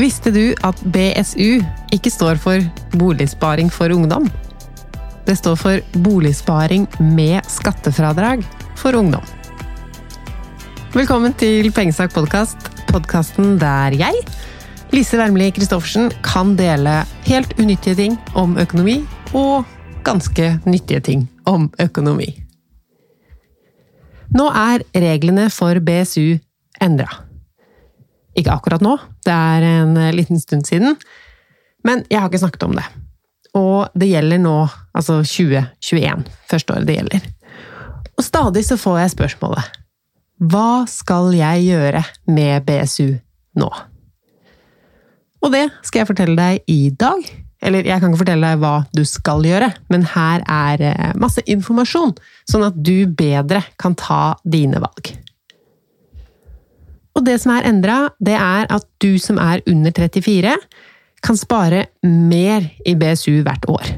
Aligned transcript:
Visste 0.00 0.30
du 0.32 0.54
at 0.64 0.78
BSU 0.94 1.60
ikke 1.92 2.08
står 2.08 2.38
for 2.40 2.62
Boligsparing 2.96 3.68
for 3.68 3.92
ungdom? 3.92 4.30
Det 5.26 5.34
står 5.36 5.58
for 5.60 6.00
Boligsparing 6.06 6.86
med 7.12 7.44
skattefradrag 7.52 8.40
for 8.80 8.96
ungdom. 8.96 9.26
Velkommen 10.96 11.36
til 11.36 11.68
Pengesak 11.76 12.14
podkast, 12.16 12.70
podkasten 12.88 13.58
der 13.60 13.98
jeg, 14.00 14.24
Lise 14.96 15.20
Wermli 15.20 15.52
Christoffersen, 15.52 16.08
kan 16.24 16.56
dele 16.56 17.02
helt 17.28 17.52
unyttige 17.60 17.98
ting 18.00 18.16
om 18.32 18.56
økonomi, 18.58 19.02
og 19.36 19.68
ganske 20.06 20.54
nyttige 20.64 21.04
ting 21.12 21.28
om 21.44 21.68
økonomi. 21.76 22.32
Nå 24.32 24.48
er 24.48 24.86
reglene 24.96 25.50
for 25.52 25.76
BSU 25.84 26.40
endra. 26.80 27.29
Ikke 28.40 28.54
akkurat 28.54 28.82
nå, 28.84 28.96
det 29.26 29.34
er 29.34 29.66
en 29.68 29.98
liten 30.16 30.40
stund 30.40 30.64
siden, 30.68 30.96
men 31.84 32.04
jeg 32.08 32.20
har 32.20 32.30
ikke 32.30 32.40
snakket 32.42 32.66
om 32.68 32.76
det. 32.78 32.86
Og 33.58 33.90
det 33.98 34.10
gjelder 34.12 34.40
nå, 34.40 34.56
altså 34.96 35.20
2021, 35.26 36.24
første 36.50 36.74
året 36.76 36.88
det 36.88 36.96
gjelder. 37.00 37.28
Og 38.16 38.24
stadig 38.24 38.64
så 38.66 38.76
får 38.80 38.98
jeg 39.00 39.14
spørsmålet 39.16 39.78
Hva 40.52 40.84
skal 40.90 41.32
jeg 41.34 41.66
gjøre 41.70 42.02
med 42.30 42.66
BSU 42.68 43.16
nå? 43.60 43.70
Og 45.40 45.54
det 45.54 45.66
skal 45.86 46.02
jeg 46.02 46.10
fortelle 46.10 46.36
deg 46.36 46.68
i 46.68 46.90
dag. 47.00 47.24
Eller 47.64 47.84
jeg 47.84 48.00
kan 48.00 48.12
ikke 48.12 48.22
fortelle 48.22 48.52
deg 48.52 48.60
hva 48.60 48.74
du 48.96 49.02
skal 49.08 49.44
gjøre, 49.44 49.68
men 49.92 50.06
her 50.14 50.44
er 50.48 50.84
eh, 50.90 51.10
masse 51.20 51.44
informasjon, 51.44 52.14
sånn 52.48 52.64
at 52.70 52.76
du 52.76 53.04
bedre 53.04 53.60
kan 53.80 53.96
ta 54.00 54.36
dine 54.48 54.80
valg. 54.80 55.12
Og 57.20 57.26
det 57.28 57.36
som 57.42 57.52
er 57.52 57.66
endra, 57.68 58.06
det 58.16 58.32
er 58.32 58.64
at 58.72 58.86
du 59.04 59.18
som 59.20 59.36
er 59.36 59.60
under 59.68 59.92
34, 59.92 60.54
kan 61.20 61.36
spare 61.36 61.82
mer 62.00 62.64
i 62.88 62.94
BSU 62.96 63.42
hvert 63.44 63.66
år. 63.68 63.90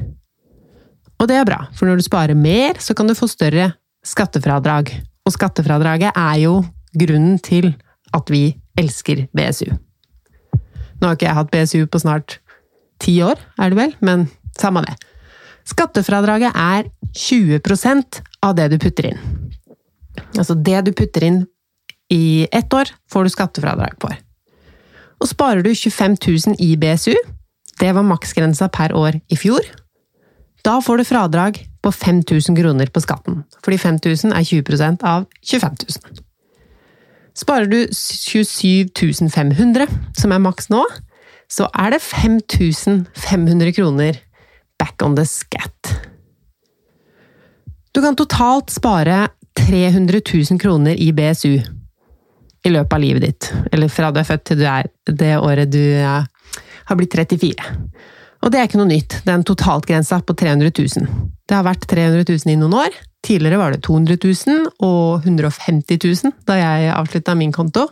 Og 1.23 1.29
det 1.31 1.37
er 1.39 1.47
bra, 1.47 1.61
for 1.71 1.87
når 1.87 2.01
du 2.01 2.03
sparer 2.03 2.35
mer, 2.35 2.75
så 2.83 2.91
kan 2.91 3.07
du 3.07 3.15
få 3.15 3.29
større 3.31 3.69
skattefradrag. 4.03 4.91
Og 5.23 5.31
skattefradraget 5.31 6.11
er 6.11 6.41
jo 6.41 6.57
grunnen 6.99 7.39
til 7.39 7.69
at 8.11 8.27
vi 8.27 8.57
elsker 8.75 9.23
BSU. 9.31 9.71
Nå 10.99 11.07
har 11.07 11.15
ikke 11.15 11.29
jeg 11.29 11.39
hatt 11.39 11.53
BSU 11.53 11.87
på 11.87 12.03
snart 12.03 12.41
ti 12.99 13.15
år, 13.23 13.39
er 13.55 13.71
det 13.71 13.79
vel, 13.79 13.95
men 14.03 14.27
samme 14.59 14.83
det. 14.83 14.97
Skattefradraget 15.71 16.51
er 16.59 16.91
20% 17.15 18.19
av 18.43 18.59
det 18.59 18.67
du 18.73 18.77
putter 18.83 19.13
inn. 19.13 19.23
Altså 20.35 20.59
det 20.59 20.83
du 20.89 20.91
putter 20.91 21.23
inn 21.23 21.43
i 22.13 22.47
ett 22.51 22.73
år, 22.73 22.91
får 23.11 23.25
du 23.25 23.33
skattefradrag 23.33 23.97
på. 24.01 24.11
Og 25.21 25.29
sparer 25.29 25.63
du 25.65 25.71
25 25.73 26.17
000 26.21 26.59
i 26.61 26.75
BSU, 26.77 27.15
det 27.81 27.93
var 27.95 28.05
maksgrensa 28.05 28.69
per 28.69 28.93
år 28.93 29.17
i 29.33 29.37
fjor, 29.39 29.65
da 30.63 30.77
får 30.81 31.01
du 31.01 31.03
fradrag 31.03 31.57
på 31.83 31.91
5000 31.91 32.55
kroner 32.55 32.91
på 32.93 33.01
skatten, 33.03 33.41
fordi 33.63 33.77
5000 33.81 34.31
er 34.31 34.45
20 34.47 35.03
av 35.03 35.25
25 35.43 35.75
000. 35.83 36.21
Sparer 37.35 37.67
du 37.67 37.79
27 37.91 39.29
500, 39.33 39.87
som 40.15 40.31
er 40.31 40.39
maks 40.43 40.69
nå, 40.69 40.83
så 41.51 41.67
er 41.73 41.95
det 41.95 42.01
5500 42.01 43.73
kroner 43.75 44.21
back 44.79 45.01
on 45.03 45.17
the 45.17 45.25
scat. 45.25 45.91
Du 47.93 48.01
kan 48.01 48.15
totalt 48.15 48.71
spare 48.71 49.27
300 49.57 50.21
000 50.33 50.59
kroner 50.59 50.95
i 50.95 51.11
BSU 51.13 51.59
i 52.63 52.71
løpet 52.71 52.95
av 52.95 53.03
livet 53.03 53.25
ditt. 53.27 53.49
Eller 53.71 53.91
fra 53.91 54.11
du 54.11 54.19
er 54.21 54.27
født 54.27 54.45
til 54.49 54.61
du 54.61 54.65
er 54.69 54.89
det 55.09 55.33
året 55.39 55.71
du 55.71 55.83
har 56.03 56.99
blitt 56.99 57.15
34. 57.15 57.71
Og 58.43 58.51
det 58.51 58.59
er 58.59 58.67
ikke 58.67 58.79
noe 58.81 58.91
nytt, 58.91 59.21
den 59.27 59.45
totaltgrensa 59.47 60.19
på 60.27 60.35
300 60.35 60.71
000. 60.75 61.07
Det 61.47 61.55
har 61.55 61.65
vært 61.65 61.87
300 61.87 62.25
000 62.27 62.51
i 62.51 62.59
noen 62.59 62.75
år. 62.75 62.95
Tidligere 63.23 63.59
var 63.59 63.71
det 63.71 63.83
200 63.85 64.17
000 64.19 64.65
og 64.83 65.23
150 65.23 65.99
000 66.03 66.33
da 66.47 66.59
jeg 66.59 66.91
avslutta 66.91 67.37
min 67.39 67.53
konto. 67.55 67.87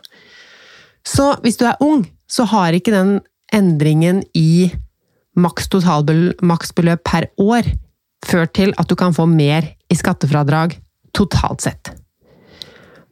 Så 1.07 1.31
hvis 1.43 1.57
du 1.59 1.65
er 1.69 1.79
ung, 1.83 2.03
så 2.27 2.43
har 2.51 2.75
ikke 2.75 2.93
den 2.93 3.19
endringen 3.55 4.21
i 4.35 4.71
maks 5.39 5.71
totalbeløp 5.71 7.03
per 7.07 7.29
år 7.39 7.67
ført 8.27 8.53
til 8.57 8.75
at 8.77 8.91
du 8.91 8.97
kan 8.99 9.15
få 9.15 9.25
mer 9.29 9.71
i 9.91 9.97
skattefradrag 9.97 10.75
totalt 11.15 11.63
sett. 11.63 11.95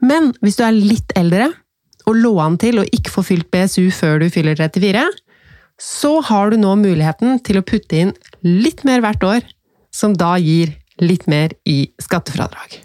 Men 0.03 0.31
hvis 0.43 0.59
du 0.59 0.63
er 0.65 0.75
litt 0.75 1.13
eldre 1.19 1.49
og 2.07 2.17
lå 2.17 2.31
an 2.41 2.57
til 2.61 2.81
å 2.81 2.87
ikke 2.87 3.13
få 3.13 3.23
fylt 3.27 3.49
BSU 3.53 3.89
før 3.93 4.21
du 4.23 4.29
fyller 4.33 4.57
34, 4.59 5.03
så 5.79 6.11
har 6.27 6.51
du 6.51 6.59
nå 6.59 6.73
muligheten 6.79 7.39
til 7.45 7.59
å 7.59 7.65
putte 7.65 7.99
inn 8.03 8.13
litt 8.43 8.83
mer 8.87 9.03
hvert 9.03 9.23
år, 9.23 9.43
som 9.95 10.15
da 10.17 10.35
gir 10.41 10.73
litt 10.99 11.25
mer 11.31 11.55
i 11.67 11.91
skattefradrag. 12.01 12.81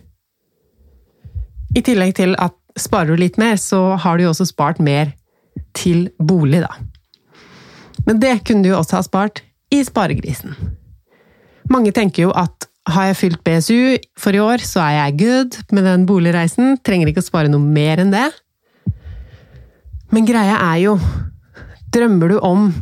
I 1.74 1.82
tillegg 1.82 2.14
til 2.19 2.36
at 2.38 2.54
sparer 2.78 3.14
du 3.14 3.22
litt 3.22 3.38
mer, 3.38 3.58
så 3.58 3.97
har 3.98 4.19
du 4.19 4.26
jo 4.26 4.32
også 4.32 4.47
spart 4.50 4.80
mer 4.82 5.12
til 5.74 6.08
bolig, 6.19 6.62
da. 6.62 6.70
Men 8.06 8.20
det 8.22 8.41
kunne 8.47 8.62
du 8.62 8.70
jo 8.70 8.78
også 8.78 8.98
ha 8.98 9.06
spart 9.06 9.42
i 9.74 9.80
Sparegrisen. 9.86 10.54
Mange 11.72 11.94
tenker 11.97 12.28
jo 12.28 12.34
at 12.36 12.63
har 12.84 13.09
jeg 13.09 13.17
fylt 13.17 13.45
BSU 13.45 13.97
for 14.21 14.37
i 14.37 14.43
år, 14.43 14.65
så 14.65 14.83
er 14.84 14.97
jeg 14.99 15.19
good 15.22 15.61
med 15.72 15.87
den 15.89 16.05
boligreisen. 16.09 16.77
Trenger 16.84 17.11
ikke 17.11 17.22
å 17.25 17.28
spare 17.28 17.50
noe 17.53 17.62
mer 17.62 18.03
enn 18.03 18.12
det. 18.12 18.27
Men 20.12 20.28
greia 20.28 20.59
er 20.72 20.83
jo 20.84 20.99
Drømmer 21.95 22.33
du 22.33 22.41
om 22.43 22.72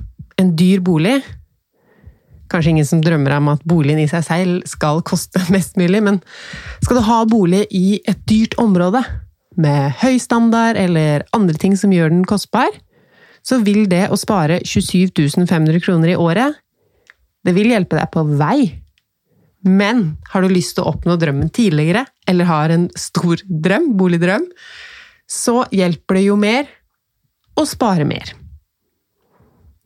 en 0.41 0.51
dyr 0.57 0.81
bolig? 0.81 1.19
Kanskje 2.49 2.71
ingen 2.73 2.87
som 2.89 3.03
drømmer 3.05 3.35
om 3.37 3.51
at 3.53 3.65
boligen 3.69 4.01
i 4.01 4.07
seg 4.09 4.25
selv 4.25 4.71
skal 4.71 5.03
koste 5.05 5.43
mest 5.55 5.77
mulig, 5.77 6.01
men 6.01 6.23
skal 6.81 6.97
du 6.97 7.05
ha 7.05 7.19
bolig 7.29 7.67
i 7.77 8.01
et 8.09 8.25
dyrt 8.29 8.57
område, 8.61 9.05
med 9.61 9.99
høy 10.01 10.17
standard 10.17 10.79
eller 10.81 11.27
andre 11.37 11.59
ting 11.61 11.75
som 11.77 11.93
gjør 11.93 12.09
den 12.09 12.25
kostbar, 12.25 12.73
så 13.45 13.59
vil 13.61 13.85
det 13.91 14.07
å 14.09 14.17
spare 14.17 14.63
27 14.65 15.13
500 15.45 15.83
kroner 15.85 16.15
i 16.15 16.17
året, 16.17 16.57
det 17.45 17.53
vil 17.53 17.69
hjelpe 17.75 17.99
deg 18.01 18.09
på 18.15 18.25
vei 18.41 18.82
men 19.63 20.05
har 20.33 20.43
du 20.43 20.53
lyst 20.53 20.77
til 20.77 20.85
å 20.85 20.93
oppnå 20.93 21.17
drømmen 21.21 21.51
tidligere, 21.55 22.05
eller 22.29 22.49
har 22.49 22.75
en 22.75 22.89
stor 22.99 23.43
drøm, 23.47 23.93
boligdrøm, 23.99 24.49
så 25.31 25.63
hjelper 25.73 26.19
det 26.19 26.25
jo 26.27 26.39
mer 26.41 26.69
å 27.59 27.65
spare 27.69 28.07
mer. 28.09 28.35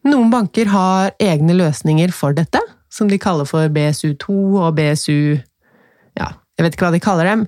Noen 0.07 0.31
banker 0.31 0.71
har 0.71 1.13
egne 1.23 1.57
løsninger 1.59 2.13
for 2.15 2.37
dette, 2.37 2.61
som 2.93 3.11
de 3.11 3.19
kaller 3.21 3.49
for 3.49 3.69
BSU2 3.73 4.33
og 4.63 4.75
BSU 4.79 5.37
Ja, 6.17 6.31
jeg 6.57 6.65
vet 6.65 6.77
ikke 6.77 6.87
hva 6.87 6.95
de 6.95 7.03
kaller 7.05 7.29
dem, 7.29 7.43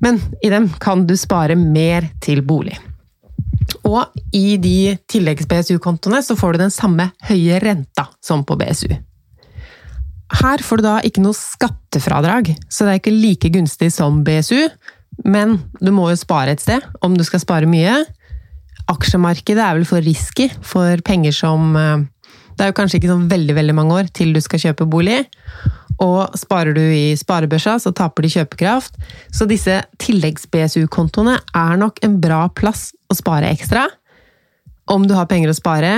men 0.00 0.20
i 0.40 0.48
dem 0.52 0.70
kan 0.80 1.04
du 1.08 1.16
spare 1.20 1.58
mer 1.58 2.06
til 2.24 2.40
bolig. 2.46 2.78
Og 3.84 4.14
i 4.32 4.56
de 4.60 4.94
tilleggs-BSU-kontoene 5.10 6.22
så 6.24 6.36
får 6.38 6.54
du 6.54 6.62
den 6.62 6.72
samme 6.72 7.10
høye 7.28 7.58
renta 7.60 8.06
som 8.24 8.46
på 8.48 8.56
BSU. 8.60 8.94
Her 10.32 10.62
får 10.64 10.80
du 10.80 10.86
da 10.86 10.98
ikke 11.04 11.22
noe 11.24 11.36
skattefradrag, 11.36 12.54
så 12.72 12.86
det 12.86 12.92
er 12.92 13.00
ikke 13.00 13.14
like 13.14 13.50
gunstig 13.52 13.90
som 13.92 14.22
BSU, 14.24 14.68
men 15.28 15.58
du 15.84 15.92
må 15.94 16.08
jo 16.10 16.18
spare 16.18 16.54
et 16.54 16.62
sted, 16.64 16.84
om 17.04 17.14
du 17.16 17.24
skal 17.26 17.42
spare 17.42 17.68
mye. 17.70 18.00
Aksjemarkedet 18.90 19.62
er 19.62 19.76
vel 19.78 19.86
for 19.88 20.04
risky 20.04 20.48
for 20.64 21.00
penger 21.06 21.32
som 21.32 21.76
eh, 21.78 22.02
Det 22.54 22.64
er 22.64 22.70
jo 22.70 22.76
kanskje 22.76 22.98
ikke 23.00 23.10
sånn 23.10 23.28
veldig, 23.30 23.54
veldig 23.56 23.74
mange 23.74 23.94
år 23.98 24.10
til 24.14 24.34
du 24.34 24.40
skal 24.44 24.60
kjøpe 24.62 24.86
bolig. 24.86 25.24
Og 26.02 26.36
sparer 26.38 26.74
du 26.74 26.82
i 26.82 27.14
sparebørsa, 27.18 27.76
så 27.82 27.90
taper 27.94 28.22
de 28.22 28.30
kjøpekraft. 28.30 28.98
Så 29.34 29.46
disse 29.50 29.80
tilleggs-BSU-kontoene 30.02 31.38
er 31.54 31.80
nok 31.80 31.98
en 32.06 32.20
bra 32.22 32.44
plass 32.54 32.92
å 33.10 33.16
spare 33.18 33.50
ekstra. 33.50 33.88
Om 34.90 35.08
du 35.08 35.16
har 35.18 35.26
penger 35.30 35.50
å 35.50 35.56
spare, 35.56 35.92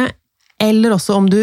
eller 0.63 0.97
også 0.97 1.17
om 1.21 1.29
du 1.29 1.43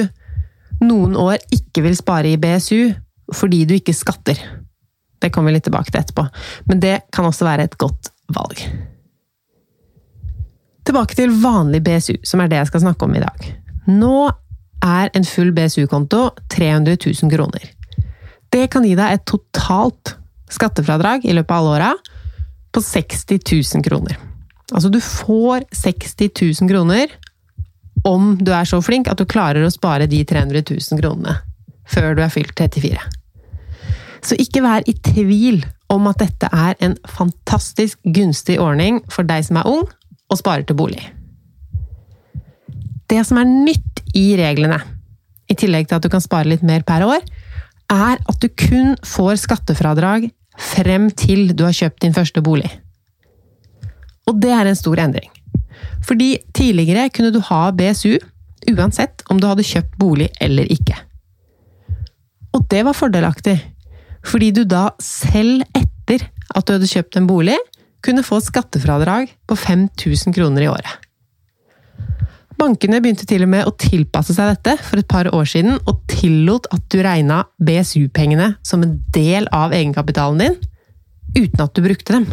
noen 0.82 1.16
år 1.20 1.38
ikke 1.54 1.84
vil 1.86 1.98
spare 1.98 2.34
i 2.34 2.40
BSU 2.40 2.94
fordi 3.34 3.64
du 3.68 3.76
ikke 3.78 3.96
skatter. 3.96 4.40
Det 5.22 5.32
kommer 5.32 5.52
vi 5.52 5.58
litt 5.58 5.68
tilbake 5.68 5.92
til 5.92 6.02
etterpå, 6.02 6.26
men 6.68 6.82
det 6.84 6.98
kan 7.16 7.28
også 7.28 7.48
være 7.48 7.68
et 7.70 7.78
godt 7.80 8.12
valg. 8.36 8.60
Tilbake 10.84 11.16
til 11.16 11.32
vanlig 11.44 11.80
BSU, 11.86 12.18
som 12.28 12.44
er 12.44 12.52
det 12.52 12.60
jeg 12.60 12.72
skal 12.74 12.84
snakke 12.84 13.08
om 13.08 13.16
i 13.16 13.24
dag. 13.24 13.46
Nå 13.88 14.18
er 14.84 15.14
en 15.16 15.26
full 15.28 15.54
BSU-konto 15.56 16.26
300 16.52 16.98
000 17.06 17.32
kroner. 17.32 17.64
Det 18.52 18.68
kan 18.72 18.84
gi 18.86 18.98
deg 19.00 19.16
et 19.16 19.26
totalt 19.30 20.18
skattefradrag 20.52 21.24
i 21.26 21.34
løpet 21.34 21.56
av 21.56 21.64
alle 21.64 21.78
åra 21.78 21.94
på 22.74 22.84
60 22.84 23.40
000 23.40 23.86
kroner. 23.86 24.20
Altså, 24.74 24.90
du 24.90 25.00
får 25.00 25.66
60 25.72 26.30
000 26.62 26.70
kroner 26.70 27.16
om 28.08 28.34
du 28.40 28.52
er 28.54 28.68
så 28.68 28.82
flink 28.84 29.10
at 29.12 29.20
du 29.20 29.28
klarer 29.30 29.66
å 29.66 29.74
spare 29.74 30.08
de 30.12 30.22
300 30.28 30.64
000 30.70 31.02
kronene 31.02 31.40
før 31.90 32.16
du 32.16 32.24
er 32.24 32.32
fylt 32.32 32.56
34. 32.58 33.00
Så 34.24 34.38
ikke 34.40 34.64
vær 34.64 34.86
i 34.88 34.96
tvil 35.04 35.64
om 35.92 36.08
at 36.10 36.22
dette 36.24 36.48
er 36.48 36.78
en 36.84 36.96
fantastisk 37.12 38.00
gunstig 38.16 38.56
ordning 38.62 39.02
for 39.12 39.28
deg 39.28 39.44
som 39.48 39.60
er 39.60 39.70
ung 39.70 39.84
og 40.32 40.40
sparer 40.40 40.64
til 40.68 40.80
bolig. 40.80 41.04
Det 43.12 43.20
som 43.28 43.38
er 43.42 43.50
nytt 43.50 44.02
i 44.18 44.32
reglene, 44.40 44.80
i 45.52 45.58
tillegg 45.60 45.90
til 45.90 46.00
at 46.00 46.06
du 46.06 46.10
kan 46.10 46.24
spare 46.24 46.50
litt 46.50 46.64
mer 46.66 46.86
per 46.88 47.04
år, 47.06 47.26
er 47.92 48.18
at 48.18 48.40
du 48.42 48.48
kun 48.48 48.96
får 49.06 49.44
skattefradrag 49.44 50.30
frem 50.58 51.10
til 51.18 51.52
du 51.54 51.66
har 51.68 51.76
kjøpt 51.76 52.02
din 52.06 52.16
første 52.16 52.42
bolig. 52.46 52.70
Og 54.30 54.40
det 54.40 54.54
er 54.56 54.70
en 54.70 54.80
stor 54.80 55.02
endring. 55.04 55.30
Fordi 56.04 56.36
tidligere 56.56 57.10
kunne 57.14 57.32
du 57.34 57.40
ha 57.50 57.66
BSU 57.76 58.18
uansett 58.72 59.24
om 59.32 59.40
du 59.40 59.48
hadde 59.50 59.66
kjøpt 59.68 59.98
bolig 60.00 60.30
eller 60.44 60.70
ikke. 60.72 60.96
Og 62.54 62.66
det 62.70 62.84
var 62.86 62.98
fordelaktig, 62.98 63.58
fordi 64.24 64.52
du 64.56 64.64
da 64.70 64.90
selv 65.04 65.64
etter 65.76 66.28
at 66.54 66.68
du 66.68 66.76
hadde 66.76 66.90
kjøpt 66.90 67.18
en 67.20 67.28
bolig, 67.28 67.58
kunne 68.04 68.26
få 68.26 68.42
skattefradrag 68.44 69.32
på 69.48 69.58
5000 69.58 70.36
kroner 70.36 70.66
i 70.66 70.70
året. 70.70 71.00
Bankene 72.60 73.00
begynte 73.02 73.26
til 73.28 73.44
og 73.44 73.50
med 73.52 73.68
å 73.68 73.74
tilpasse 73.80 74.36
seg 74.36 74.52
dette 74.52 74.76
for 74.86 75.02
et 75.02 75.10
par 75.10 75.28
år 75.34 75.48
siden, 75.50 75.80
og 75.90 76.04
tillot 76.12 76.70
at 76.76 76.84
du 76.94 77.00
regna 77.04 77.42
BSU-pengene 77.64 78.54
som 78.64 78.84
en 78.86 79.00
del 79.16 79.50
av 79.56 79.74
egenkapitalen 79.76 80.44
din, 80.44 80.60
uten 81.34 81.64
at 81.64 81.74
du 81.74 81.82
brukte 81.84 82.16
dem. 82.16 82.28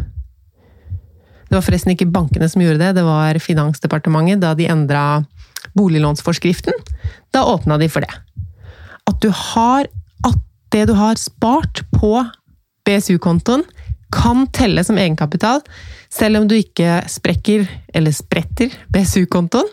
Det 1.51 1.59
var 1.59 1.67
forresten 1.67 1.97
ikke 1.97 2.07
bankene 2.15 2.47
som 2.47 2.63
gjorde 2.63 2.79
det, 2.79 2.93
det 3.01 3.03
var 3.03 3.39
Finansdepartementet 3.43 4.39
da 4.45 4.53
de 4.55 4.69
endra 4.71 5.25
boliglånsforskriften. 5.75 6.77
Da 7.35 7.43
åpna 7.51 7.79
de 7.81 7.89
for 7.91 8.07
det. 8.07 8.13
At 9.11 9.19
du 9.23 9.31
har 9.35 9.89
At 10.27 10.37
det 10.71 10.87
du 10.87 10.95
har 10.95 11.17
spart 11.19 11.81
på 11.97 12.13
BSU-kontoen, 12.87 13.65
kan 14.13 14.45
telle 14.53 14.85
som 14.85 14.99
egenkapital, 14.99 15.63
selv 16.13 16.41
om 16.41 16.49
du 16.51 16.55
ikke 16.59 17.01
sprekker 17.09 17.65
eller 17.95 18.13
spretter 18.15 18.75
BSU-kontoen. 18.93 19.67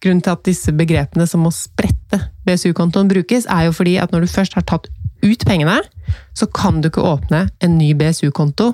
Grunnen 0.00 0.22
til 0.22 0.32
at 0.32 0.44
disse 0.46 0.72
begrepene 0.72 1.26
som 1.26 1.44
å 1.48 1.52
sprette 1.52 2.20
BSU-kontoen 2.46 3.10
brukes, 3.10 3.48
er 3.50 3.66
jo 3.66 3.74
fordi 3.76 3.96
at 3.98 4.12
når 4.14 4.24
du 4.24 4.32
først 4.32 4.56
har 4.56 4.64
tatt 4.68 4.88
ut 5.24 5.44
pengene, 5.48 5.80
så 6.36 6.46
kan 6.46 6.80
du 6.80 6.88
ikke 6.88 7.04
åpne 7.04 7.46
en 7.60 7.76
ny 7.80 7.92
BSU-konto 7.98 8.70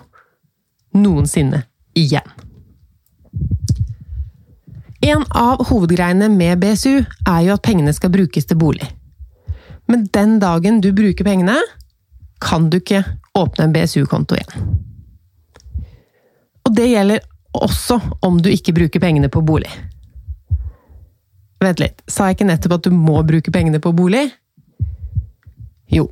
noensinne 0.98 1.64
igjen. 1.98 2.26
En 5.00 5.24
av 5.30 5.62
hovedgreiene 5.70 6.28
med 6.28 6.60
BSU 6.60 7.00
er 7.00 7.40
jo 7.46 7.54
at 7.56 7.64
pengene 7.64 7.92
skal 7.96 8.12
brukes 8.12 8.46
til 8.46 8.58
bolig. 8.60 8.84
Men 9.88 10.04
den 10.12 10.36
dagen 10.42 10.82
du 10.84 10.92
bruker 10.92 11.24
pengene, 11.24 11.56
kan 12.40 12.68
du 12.70 12.78
ikke 12.78 13.02
åpne 13.36 13.66
en 13.66 13.72
BSU-konto 13.74 14.36
igjen. 14.36 14.74
Og 16.68 16.76
det 16.76 16.90
gjelder 16.90 17.24
også 17.56 17.96
om 18.22 18.38
du 18.42 18.50
ikke 18.52 18.74
bruker 18.76 19.02
pengene 19.02 19.30
på 19.32 19.42
bolig. 19.42 19.70
Vent 21.60 21.80
litt, 21.82 22.04
sa 22.08 22.28
jeg 22.28 22.38
ikke 22.38 22.48
nettopp 22.48 22.76
at 22.78 22.86
du 22.86 22.94
må 22.94 23.18
bruke 23.26 23.52
pengene 23.52 23.80
på 23.82 23.92
bolig? 23.96 24.28
Jo, 25.90 26.06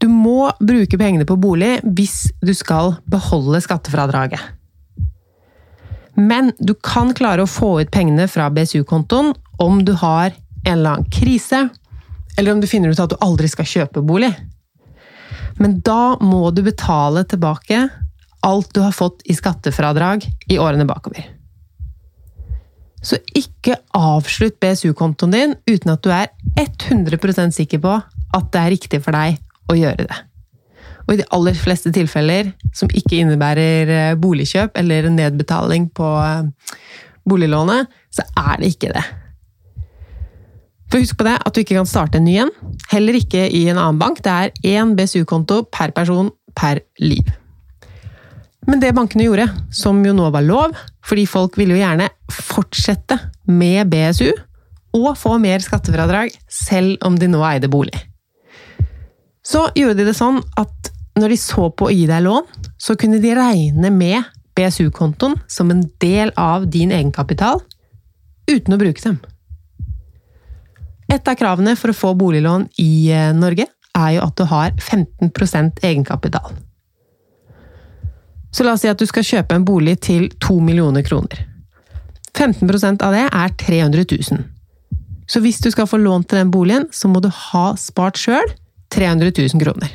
du 0.00 0.08
må 0.08 0.48
bruke 0.62 0.98
pengene 0.98 1.26
på 1.28 1.36
bolig 1.38 1.76
hvis 1.84 2.30
du 2.40 2.54
skal 2.56 2.96
beholde 3.10 3.60
skattefradraget. 3.62 4.40
Men 6.20 6.52
du 6.58 6.74
kan 6.84 7.14
klare 7.16 7.44
å 7.44 7.50
få 7.50 7.78
ut 7.80 7.92
pengene 7.94 8.26
fra 8.28 8.50
BSU-kontoen 8.52 9.32
om 9.62 9.82
du 9.84 9.94
har 10.00 10.34
en 10.66 10.72
eller 10.72 10.98
annen 10.98 11.10
krise, 11.12 11.68
eller 12.36 12.52
om 12.52 12.60
du 12.60 12.68
finner 12.68 12.92
ut 12.92 13.00
at 13.00 13.12
du 13.12 13.18
aldri 13.24 13.48
skal 13.48 13.68
kjøpe 13.68 14.02
bolig. 14.04 14.30
Men 15.60 15.80
da 15.84 16.16
må 16.20 16.50
du 16.52 16.62
betale 16.66 17.24
tilbake 17.28 17.86
alt 18.46 18.72
du 18.74 18.80
har 18.80 18.96
fått 18.96 19.24
i 19.28 19.36
skattefradrag 19.36 20.24
i 20.48 20.58
årene 20.60 20.86
bakover. 20.88 21.26
Så 23.04 23.16
ikke 23.36 23.78
avslutt 23.96 24.58
BSU-kontoen 24.60 25.32
din 25.32 25.54
uten 25.68 25.92
at 25.92 26.04
du 26.04 26.10
er 26.12 26.28
100% 26.60 27.56
sikker 27.56 27.80
på 27.80 27.94
at 28.36 28.50
det 28.52 28.60
er 28.60 28.74
riktig 28.76 29.00
for 29.04 29.16
deg 29.16 29.40
å 29.72 29.76
gjøre 29.78 30.08
det. 30.08 30.18
Og 31.10 31.16
i 31.16 31.18
de 31.18 31.26
aller 31.34 31.56
fleste 31.58 31.90
tilfeller 31.90 32.52
som 32.70 32.90
ikke 32.94 33.18
innebærer 33.18 33.90
eh, 33.90 34.18
boligkjøp 34.22 34.78
eller 34.78 35.08
nedbetaling 35.10 35.88
på 35.90 36.06
eh, 36.22 36.76
boliglånet, 37.26 37.90
så 38.14 38.22
er 38.38 38.60
det 38.60 38.70
ikke 38.76 38.92
det. 38.94 39.02
For 40.90 41.02
husk 41.02 41.18
på 41.18 41.26
det 41.26 41.34
at 41.42 41.50
du 41.50 41.60
ikke 41.64 41.80
kan 41.80 41.90
starte 41.90 42.18
en 42.18 42.26
ny 42.26 42.36
en, 42.44 42.52
heller 42.92 43.18
ikke 43.18 43.42
i 43.50 43.64
en 43.70 43.78
annen 43.78 43.98
bank. 43.98 44.22
Det 44.22 44.30
er 44.30 44.78
én 44.78 44.94
BSU-konto 44.94 45.64
per 45.70 45.90
person 45.98 46.30
per 46.54 46.84
liv. 47.02 47.26
Men 48.70 48.78
det 48.82 48.92
bankene 48.94 49.26
gjorde, 49.26 49.48
som 49.74 49.98
jo 50.06 50.14
nå 50.14 50.28
var 50.30 50.46
lov, 50.46 50.78
fordi 51.06 51.26
folk 51.26 51.58
ville 51.58 51.74
jo 51.74 51.82
gjerne 51.82 52.06
fortsette 52.30 53.18
med 53.50 53.90
BSU 53.90 54.30
og 54.94 55.10
få 55.18 55.36
mer 55.42 55.62
skattefradrag 55.62 56.34
selv 56.50 57.02
om 57.06 57.18
de 57.18 57.26
nå 57.30 57.42
eide 57.50 57.70
bolig. 57.70 57.98
Så 59.42 59.66
gjorde 59.74 59.98
de 59.98 60.10
det 60.10 60.18
sånn 60.18 60.38
at 60.60 60.90
når 61.18 61.34
de 61.34 61.40
så 61.40 61.66
på 61.74 61.88
å 61.88 61.94
gi 61.94 62.06
deg 62.08 62.22
lån, 62.24 62.46
så 62.80 62.96
kunne 62.98 63.20
de 63.22 63.34
regne 63.36 63.90
med 63.94 64.28
BSU-kontoen 64.58 65.36
som 65.50 65.70
en 65.72 65.82
del 66.02 66.32
av 66.38 66.68
din 66.70 66.92
egenkapital, 66.94 67.62
uten 68.50 68.74
å 68.74 68.80
bruke 68.80 69.02
dem. 69.04 69.18
Et 71.10 71.28
av 71.28 71.36
kravene 71.38 71.74
for 71.78 71.90
å 71.90 71.96
få 71.96 72.14
boliglån 72.18 72.68
i 72.82 73.10
eh, 73.10 73.30
Norge 73.34 73.66
er 73.98 74.10
jo 74.14 74.24
at 74.24 74.36
du 74.38 74.44
har 74.46 74.74
15% 74.78 75.82
egenkapital. 75.82 76.52
Så 78.50 78.66
la 78.66 78.74
oss 78.74 78.84
si 78.84 78.90
at 78.90 78.98
du 78.98 79.06
skal 79.06 79.26
kjøpe 79.26 79.56
en 79.56 79.66
bolig 79.66 79.96
til 80.06 80.28
2 80.42 80.58
millioner 80.62 81.06
kroner. 81.06 81.46
15% 82.34 83.02
av 83.06 83.14
det 83.14 83.26
er 83.26 83.54
300 83.58 84.06
000. 84.06 84.46
Så 85.30 85.42
hvis 85.42 85.60
du 85.62 85.70
skal 85.70 85.86
få 85.86 86.00
lån 86.02 86.24
til 86.26 86.40
den 86.40 86.50
boligen, 86.50 86.88
så 86.94 87.10
må 87.10 87.22
du 87.22 87.28
ha 87.30 87.66
spart 87.78 88.18
sjøl 88.18 88.54
300 88.90 89.30
000 89.34 89.62
kroner. 89.62 89.92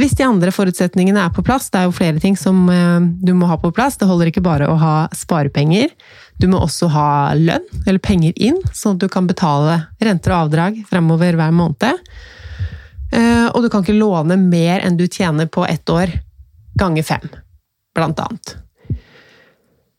Hvis 0.00 0.14
de 0.16 0.24
andre 0.24 0.52
forutsetningene 0.54 1.20
er 1.26 1.32
på 1.34 1.42
plass, 1.44 1.66
det 1.68 1.82
er 1.82 1.88
jo 1.88 1.92
flere 1.92 2.20
ting 2.22 2.36
som 2.38 2.62
eh, 2.72 3.02
du 3.20 3.34
må 3.36 3.48
ha 3.50 3.58
på 3.60 3.72
plass, 3.76 3.98
det 4.00 4.08
holder 4.08 4.30
ikke 4.30 4.44
bare 4.44 4.68
å 4.70 4.78
ha 4.80 4.94
sparepenger, 5.12 5.90
du 6.40 6.46
må 6.48 6.60
også 6.64 6.88
ha 6.94 7.08
lønn, 7.36 7.66
eller 7.84 8.00
penger 8.00 8.32
inn, 8.40 8.56
sånn 8.72 8.96
at 8.96 9.02
du 9.02 9.10
kan 9.12 9.28
betale 9.28 9.76
renter 10.00 10.32
og 10.32 10.46
avdrag 10.46 10.78
fremover 10.88 11.36
hver 11.36 11.52
måned. 11.52 12.00
Eh, 13.12 13.46
og 13.50 13.60
du 13.60 13.68
kan 13.68 13.84
ikke 13.84 13.98
låne 13.98 14.38
mer 14.40 14.86
enn 14.86 14.96
du 14.96 15.04
tjener 15.04 15.50
på 15.52 15.66
ett 15.68 15.92
år, 15.92 16.14
ganger 16.80 17.04
fem, 17.04 17.26
blant 17.96 18.22
annet. 18.24 18.54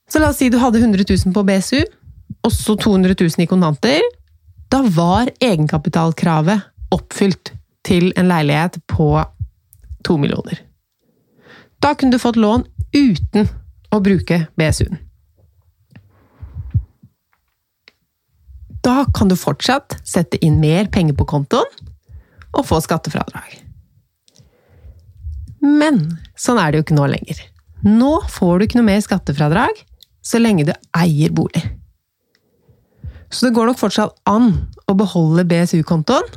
Så 0.10 0.20
la 0.24 0.32
oss 0.32 0.40
si 0.42 0.50
du 0.50 0.58
hadde 0.60 0.82
100 0.82 1.06
000 1.06 1.36
på 1.36 1.44
BSU, 1.46 1.84
og 2.42 2.56
så 2.56 2.74
200 2.80 3.14
000 3.20 3.46
i 3.46 3.48
kontanter. 3.52 4.02
Da 4.72 4.82
var 4.82 5.30
egenkapitalkravet 5.38 6.66
oppfylt 6.96 7.54
til 7.86 8.10
en 8.18 8.32
leilighet 8.32 8.80
på 8.90 9.12
to 10.06 10.18
millioner. 10.22 10.60
Da 11.82 11.96
kunne 11.96 12.16
du 12.16 12.22
fått 12.22 12.40
lån 12.40 12.66
uten 12.94 13.50
å 13.92 14.00
bruke 14.04 14.46
BSU-en. 14.60 15.00
Da 18.82 19.06
kan 19.14 19.30
du 19.30 19.38
fortsatt 19.38 20.00
sette 20.08 20.40
inn 20.42 20.60
mer 20.62 20.88
penger 20.94 21.18
på 21.18 21.28
kontoen 21.30 21.70
og 22.52 22.66
få 22.68 22.80
skattefradrag. 22.82 23.60
Men 25.62 26.02
sånn 26.40 26.58
er 26.58 26.72
det 26.72 26.80
jo 26.80 26.86
ikke 26.88 26.98
nå 26.98 27.06
lenger. 27.12 27.44
Nå 27.86 28.16
får 28.30 28.58
du 28.58 28.66
ikke 28.66 28.80
noe 28.80 28.90
mer 28.90 29.04
skattefradrag 29.06 29.84
så 30.26 30.42
lenge 30.42 30.66
du 30.70 30.74
eier 30.98 31.34
bolig. 31.34 31.62
Så 33.32 33.48
det 33.48 33.56
går 33.56 33.70
nok 33.70 33.80
fortsatt 33.80 34.18
an 34.30 34.52
å 34.90 34.96
beholde 34.98 35.46
BSU-kontoen 35.48 36.28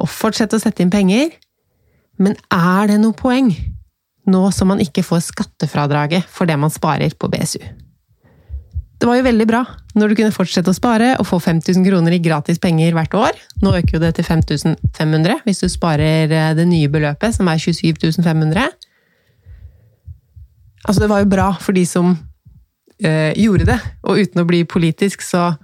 og 0.00 0.10
fortsette 0.10 0.58
å 0.58 0.62
sette 0.62 0.84
inn 0.84 0.92
penger, 0.92 1.30
men 2.20 2.36
er 2.52 2.90
det 2.90 2.98
noe 3.00 3.16
poeng, 3.16 3.50
nå 4.30 4.42
som 4.54 4.68
man 4.70 4.82
ikke 4.84 5.04
får 5.06 5.24
skattefradraget 5.30 6.28
for 6.30 6.48
det 6.48 6.58
man 6.60 6.72
sparer 6.72 7.16
på 7.16 7.30
BSU? 7.32 7.62
Det 9.00 9.08
var 9.08 9.16
jo 9.16 9.24
veldig 9.24 9.46
bra 9.48 9.62
når 9.96 10.10
du 10.10 10.18
kunne 10.18 10.34
fortsette 10.34 10.70
å 10.70 10.76
spare 10.76 11.14
og 11.16 11.24
få 11.24 11.38
5000 11.40 11.86
kroner 11.86 12.12
i 12.12 12.20
gratis 12.20 12.60
penger 12.60 12.92
hvert 12.92 13.14
år. 13.16 13.38
Nå 13.64 13.72
øker 13.78 13.96
jo 13.96 14.02
det 14.02 14.12
til 14.18 14.26
5500 14.28 15.40
hvis 15.46 15.62
du 15.64 15.70
sparer 15.72 16.28
eh, 16.28 16.50
det 16.58 16.66
nye 16.68 16.90
beløpet, 16.92 17.32
som 17.34 17.48
er 17.48 17.62
27500. 17.62 18.68
Altså, 20.84 21.00
det 21.00 21.08
var 21.12 21.24
jo 21.24 21.30
bra 21.32 21.48
for 21.60 21.76
de 21.76 21.86
som 21.88 22.12
øh, 22.12 23.32
gjorde 23.40 23.70
det, 23.72 23.80
og 24.04 24.20
uten 24.20 24.44
å 24.44 24.48
bli 24.48 24.64
politisk, 24.68 25.24
så 25.24 25.54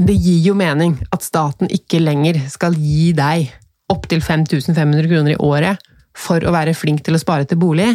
Det 0.00 0.14
gir 0.16 0.46
jo 0.46 0.54
mening 0.56 0.94
at 1.12 1.20
staten 1.20 1.68
ikke 1.68 1.98
lenger 2.00 2.38
skal 2.48 2.72
gi 2.72 3.10
deg 3.12 3.50
opptil 3.92 4.22
5500 4.22 5.08
kroner 5.10 5.34
i 5.34 5.40
året 5.42 5.90
for 6.16 6.42
å 6.42 6.54
være 6.54 6.76
flink 6.76 7.04
til 7.06 7.16
å 7.16 7.22
spare 7.22 7.46
til 7.48 7.60
bolig, 7.60 7.88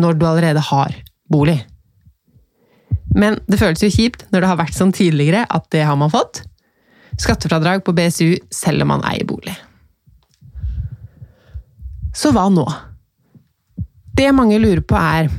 når 0.00 0.18
du 0.18 0.26
allerede 0.26 0.62
har 0.70 0.94
bolig. 1.30 1.58
Men 3.14 3.40
det 3.50 3.58
føles 3.58 3.82
jo 3.82 3.90
kjipt 3.90 4.28
når 4.30 4.42
det 4.42 4.50
har 4.52 4.60
vært 4.60 4.76
sånn 4.76 4.94
tidligere 4.94 5.44
at 5.50 5.66
det 5.74 5.82
har 5.86 5.98
man 5.98 6.12
fått. 6.12 6.44
Skattefradrag 7.20 7.82
på 7.84 7.94
BSU 7.96 8.38
selv 8.54 8.86
om 8.86 8.92
man 8.94 9.04
eier 9.08 9.26
bolig. 9.28 9.54
Så 12.16 12.32
hva 12.34 12.48
nå? 12.50 12.66
Det 14.16 14.30
mange 14.34 14.58
lurer 14.58 14.82
på 14.84 14.98
er 14.98 15.30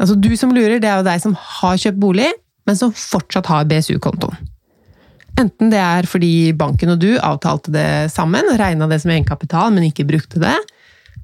Altså, 0.00 0.14
du 0.16 0.30
som 0.32 0.48
lurer, 0.56 0.78
det 0.80 0.88
er 0.88 1.02
jo 1.02 1.04
deg 1.04 1.20
som 1.20 1.34
har 1.36 1.74
kjøpt 1.76 1.98
bolig, 2.00 2.30
men 2.64 2.76
som 2.78 2.88
fortsatt 2.96 3.50
har 3.52 3.66
BSU-kontoen. 3.68 4.38
Enten 5.40 5.72
det 5.72 5.80
er 5.80 6.08
fordi 6.08 6.52
banken 6.58 6.92
og 6.92 7.00
du 7.00 7.14
avtalte 7.16 7.72
det 7.72 7.88
sammen, 8.12 8.52
regna 8.60 8.88
det 8.90 9.00
som 9.02 9.12
egenkapital, 9.14 9.72
men 9.72 9.88
ikke 9.88 10.08
brukte 10.08 10.42
det. 10.42 10.56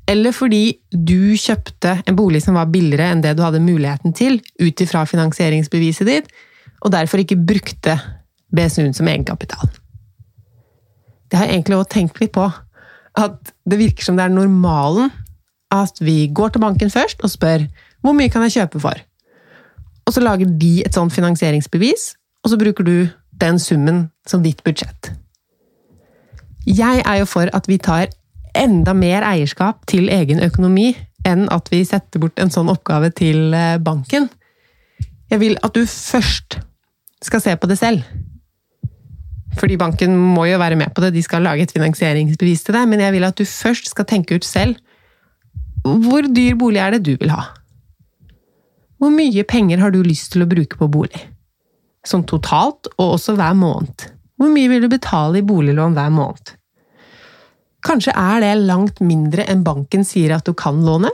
Eller 0.08 0.32
fordi 0.32 0.78
du 0.90 1.34
kjøpte 1.34 1.96
en 2.06 2.16
bolig 2.16 2.40
som 2.44 2.56
var 2.56 2.70
billigere 2.70 3.10
enn 3.10 3.24
det 3.24 3.34
du 3.36 3.42
hadde 3.44 3.62
muligheten 3.64 4.14
til, 4.16 4.38
ut 4.62 4.82
ifra 4.82 5.02
finansieringsbeviset 5.08 6.08
ditt, 6.08 6.30
og 6.84 6.94
derfor 6.94 7.22
ikke 7.22 7.38
brukte 7.40 7.96
BSU-en 8.54 8.94
som 8.94 9.08
egenkapital. 9.10 9.68
Det 11.26 11.40
har 11.40 11.48
jeg 11.48 11.58
egentlig 11.58 11.80
òg 11.80 11.88
tenkt 11.90 12.20
litt 12.22 12.32
på. 12.36 12.46
At 13.18 13.50
det 13.66 13.80
virker 13.80 14.06
som 14.06 14.18
det 14.18 14.28
er 14.28 14.32
normalen 14.32 15.10
at 15.74 15.98
vi 16.04 16.28
går 16.30 16.54
til 16.54 16.62
banken 16.62 16.92
først 16.92 17.24
og 17.26 17.32
spør 17.32 17.66
hvor 18.04 18.14
mye 18.14 18.30
kan 18.30 18.44
jeg 18.46 18.60
kjøpe 18.60 18.80
for? 18.84 19.00
Og 20.06 20.14
så 20.14 20.22
lager 20.22 20.46
de 20.46 20.84
et 20.86 20.94
sånt 20.94 21.10
finansieringsbevis, 21.10 22.12
og 22.44 22.52
så 22.52 22.58
bruker 22.60 22.86
du 22.86 23.08
den 23.40 23.60
summen 23.62 24.06
som 24.28 24.42
ditt 24.44 24.62
budsjett. 24.66 25.12
Jeg 26.66 27.02
er 27.06 27.20
jo 27.20 27.26
for 27.30 27.50
at 27.54 27.68
vi 27.70 27.78
tar 27.78 28.08
enda 28.56 28.94
mer 28.96 29.26
eierskap 29.26 29.84
til 29.90 30.08
egen 30.10 30.40
økonomi 30.42 30.94
enn 31.26 31.46
at 31.52 31.68
vi 31.70 31.82
setter 31.86 32.22
bort 32.22 32.38
en 32.40 32.52
sånn 32.52 32.70
oppgave 32.72 33.12
til 33.14 33.54
eh, 33.54 33.76
banken. 33.82 34.30
Jeg 35.30 35.42
vil 35.42 35.58
at 35.66 35.74
du 35.74 35.84
først 35.86 36.60
skal 37.26 37.42
se 37.42 37.54
på 37.58 37.68
det 37.70 37.78
selv. 37.78 38.06
Fordi 39.56 39.78
banken 39.80 40.16
må 40.16 40.44
jo 40.50 40.58
være 40.60 40.76
med 40.78 40.92
på 40.94 41.02
det, 41.02 41.14
de 41.14 41.22
skal 41.24 41.46
lage 41.46 41.64
et 41.64 41.72
finansieringsbevis 41.72 42.66
til 42.66 42.76
deg, 42.76 42.88
men 42.90 43.00
jeg 43.00 43.14
vil 43.14 43.24
at 43.24 43.38
du 43.38 43.46
først 43.48 43.88
skal 43.92 44.08
tenke 44.08 44.36
ut 44.36 44.46
selv 44.46 44.76
hvor 45.86 46.26
dyr 46.26 46.56
bolig 46.58 46.80
er 46.82 46.96
det 46.96 47.04
du 47.06 47.12
vil 47.20 47.30
ha? 47.30 47.44
Hvor 48.98 49.12
mye 49.12 49.44
penger 49.46 49.78
har 49.78 49.92
du 49.94 50.00
lyst 50.02 50.32
til 50.32 50.42
å 50.42 50.48
bruke 50.50 50.78
på 50.80 50.88
bolig? 50.90 51.20
Sånn 52.06 52.26
totalt, 52.28 52.90
og 52.96 53.16
også 53.16 53.34
hver 53.38 53.56
måned. 53.58 54.06
Hvor 54.36 54.52
mye 54.52 54.70
vil 54.70 54.84
du 54.84 54.90
betale 54.92 55.40
i 55.40 55.46
boliglån 55.46 55.96
hver 55.96 56.12
måned? 56.14 56.52
Kanskje 57.86 58.14
er 58.18 58.42
det 58.42 58.52
langt 58.66 59.00
mindre 59.04 59.46
enn 59.46 59.64
banken 59.66 60.04
sier 60.06 60.34
at 60.36 60.46
du 60.46 60.54
kan 60.58 60.78
låne? 60.84 61.10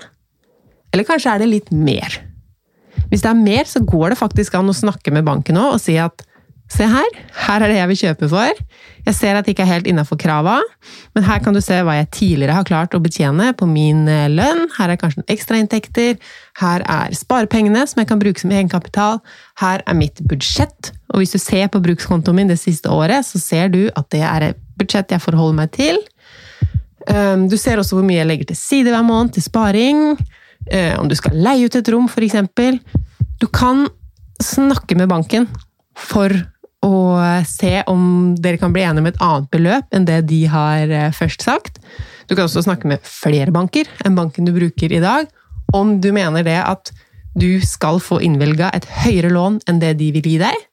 Eller 0.93 1.09
kanskje 1.09 1.35
er 1.35 1.43
det 1.43 1.51
litt 1.51 1.73
mer? 1.73 2.19
Hvis 3.11 3.25
det 3.25 3.31
er 3.31 3.39
mer, 3.39 3.65
så 3.69 3.83
går 3.85 4.13
det 4.13 4.21
faktisk 4.21 4.55
an 4.57 4.71
å 4.73 4.77
snakke 4.77 5.13
med 5.15 5.27
banken 5.27 5.59
òg 5.61 5.77
og 5.77 5.83
si 5.83 5.99
at 6.01 6.25
Se 6.73 6.87
her, 6.89 7.17
her 7.45 7.61
er 7.61 7.69
det 7.69 7.77
jeg 7.77 7.89
vil 7.91 7.99
kjøpe 8.01 8.29
for. 8.33 8.61
Jeg 9.05 9.17
ser 9.19 9.37
at 9.37 9.45
det 9.45 9.53
ikke 9.53 9.65
er 9.67 9.73
helt 9.75 9.89
innafor 9.91 10.17
krava, 10.21 10.55
men 11.13 11.25
her 11.27 11.41
kan 11.45 11.53
du 11.53 11.61
se 11.61 11.77
hva 11.85 11.99
jeg 11.99 12.09
tidligere 12.15 12.55
har 12.57 12.67
klart 12.69 12.95
å 12.97 13.01
betjene 13.03 13.51
på 13.59 13.67
min 13.69 14.07
eh, 14.09 14.31
lønn. 14.33 14.65
Her 14.79 14.93
er 14.95 15.01
kanskje 15.01 15.21
noen 15.21 15.33
ekstrainntekter. 15.35 16.21
Her 16.63 16.85
er 16.89 17.17
sparepengene 17.19 17.83
som 17.91 18.01
jeg 18.01 18.09
kan 18.09 18.23
bruke 18.23 18.41
som 18.41 18.55
egenkapital. 18.55 19.21
Her 19.61 19.85
er 19.85 19.99
mitt 19.99 20.23
budsjett, 20.31 20.95
og 21.13 21.21
hvis 21.21 21.35
du 21.35 21.41
ser 21.43 21.69
på 21.73 21.83
brukskontoen 21.85 22.39
min 22.39 22.53
det 22.53 22.61
siste 22.63 22.93
året, 22.93 23.27
så 23.29 23.43
ser 23.43 23.73
du 23.75 23.83
at 23.91 24.09
det 24.15 24.23
er 24.25 24.49
et 24.53 24.63
budsjett 24.81 25.13
jeg 25.13 25.25
forholder 25.25 25.59
meg 25.59 25.75
til. 25.77 26.01
Ehm, 27.11 27.49
du 27.53 27.59
ser 27.61 27.83
også 27.83 27.99
hvor 27.99 28.07
mye 28.07 28.21
jeg 28.21 28.31
legger 28.31 28.53
til 28.53 28.61
side 28.63 28.95
hver 28.95 29.05
måned 29.05 29.35
til 29.37 29.45
sparing. 29.45 30.15
Eh, 30.71 30.95
om 30.97 31.11
du 31.11 31.19
skal 31.19 31.37
leie 31.37 31.67
ut 31.67 31.77
et 31.77 31.93
rom, 31.93 32.09
f.eks. 32.09 32.39
Du 33.43 33.49
kan 33.51 33.85
snakke 34.41 34.97
med 34.97 35.11
banken 35.11 35.51
for 35.99 36.33
og 36.83 37.47
se 37.47 37.77
om 37.91 38.35
dere 38.43 38.59
kan 38.59 38.73
bli 38.75 38.83
enige 38.83 39.05
om 39.05 39.11
et 39.11 39.21
annet 39.23 39.51
beløp 39.55 39.95
enn 39.95 40.07
det 40.09 40.25
de 40.31 40.41
har 40.51 40.91
eh, 40.91 41.15
først 41.15 41.45
sagt. 41.47 41.79
Du 42.27 42.35
kan 42.35 42.49
også 42.49 42.65
snakke 42.67 42.91
med 42.91 43.05
flere 43.07 43.55
banker 43.55 43.89
enn 44.07 44.19
banken 44.19 44.49
du 44.49 44.55
bruker 44.57 44.93
i 44.93 45.03
dag, 45.03 45.31
om 45.73 45.97
du 46.03 46.11
mener 46.15 46.45
det 46.47 46.59
at 46.59 46.91
du 47.39 47.63
skal 47.65 48.01
få 48.03 48.19
innvilga 48.25 48.73
et 48.77 48.89
høyere 49.05 49.31
lån 49.33 49.63
enn 49.71 49.81
det 49.81 49.95
de 50.01 50.11
vil 50.17 50.27
gi 50.35 50.37
deg. 50.43 50.67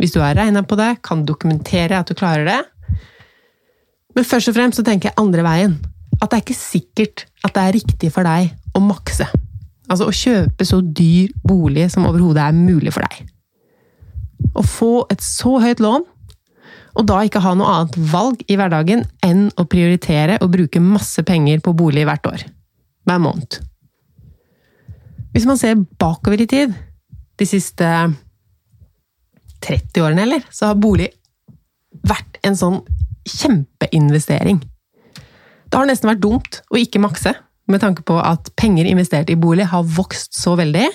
Hvis 0.00 0.14
du 0.14 0.20
har 0.22 0.36
regna 0.36 0.64
på 0.66 0.76
det, 0.80 0.96
kan 1.04 1.24
dokumentere 1.28 2.00
at 2.00 2.10
du 2.10 2.16
klarer 2.18 2.48
det. 2.48 2.60
Men 4.16 4.26
først 4.28 4.50
og 4.50 4.56
fremst 4.56 4.80
så 4.80 4.84
tenker 4.86 5.10
jeg 5.10 5.20
andre 5.20 5.44
veien. 5.46 5.78
At 6.20 6.30
det 6.30 6.38
er 6.38 6.44
ikke 6.44 6.58
sikkert 6.58 7.24
at 7.46 7.54
det 7.54 7.62
er 7.62 7.76
riktig 7.78 8.12
for 8.14 8.26
deg 8.26 8.52
å 8.76 8.82
makse. 8.84 9.28
Altså 9.88 10.08
å 10.08 10.16
kjøpe 10.16 10.66
så 10.66 10.80
dyr 10.82 11.32
bolig 11.46 11.88
som 11.92 12.06
overhodet 12.08 12.44
er 12.44 12.56
mulig 12.56 12.92
for 12.94 13.04
deg. 13.04 13.31
Å 14.52 14.62
få 14.66 14.92
et 15.12 15.22
så 15.24 15.56
høyt 15.62 15.82
lån, 15.82 16.06
og 16.92 17.06
da 17.08 17.22
ikke 17.24 17.40
ha 17.40 17.54
noe 17.56 17.72
annet 17.72 17.96
valg 18.12 18.42
i 18.52 18.56
hverdagen 18.60 19.06
enn 19.24 19.46
å 19.56 19.64
prioritere 19.64 20.38
å 20.44 20.50
bruke 20.52 20.82
masse 20.84 21.24
penger 21.24 21.62
på 21.64 21.72
bolig 21.76 22.04
hvert 22.08 22.26
år. 22.28 22.42
Hver 23.08 23.22
måned. 23.22 23.60
Hvis 25.32 25.48
man 25.48 25.56
ser 25.56 25.80
bakover 26.00 26.42
i 26.44 26.48
tid, 26.50 26.74
de 27.40 27.48
siste 27.48 27.88
30 29.62 30.04
årene, 30.04 30.26
eller, 30.26 30.44
så 30.52 30.68
har 30.68 30.80
bolig 30.80 31.08
vært 32.04 32.36
en 32.44 32.58
sånn 32.58 32.82
kjempeinvestering. 33.28 34.60
Det 35.72 35.78
har 35.78 35.88
nesten 35.88 36.10
vært 36.10 36.20
dumt 36.24 36.60
å 36.68 36.80
ikke 36.80 37.00
makse, 37.00 37.32
med 37.70 37.80
tanke 37.80 38.04
på 38.04 38.18
at 38.20 38.50
penger 38.58 38.90
investert 38.90 39.30
i 39.32 39.38
bolig 39.38 39.68
har 39.70 39.86
vokst 39.86 40.34
så 40.36 40.56
veldig. 40.58 40.88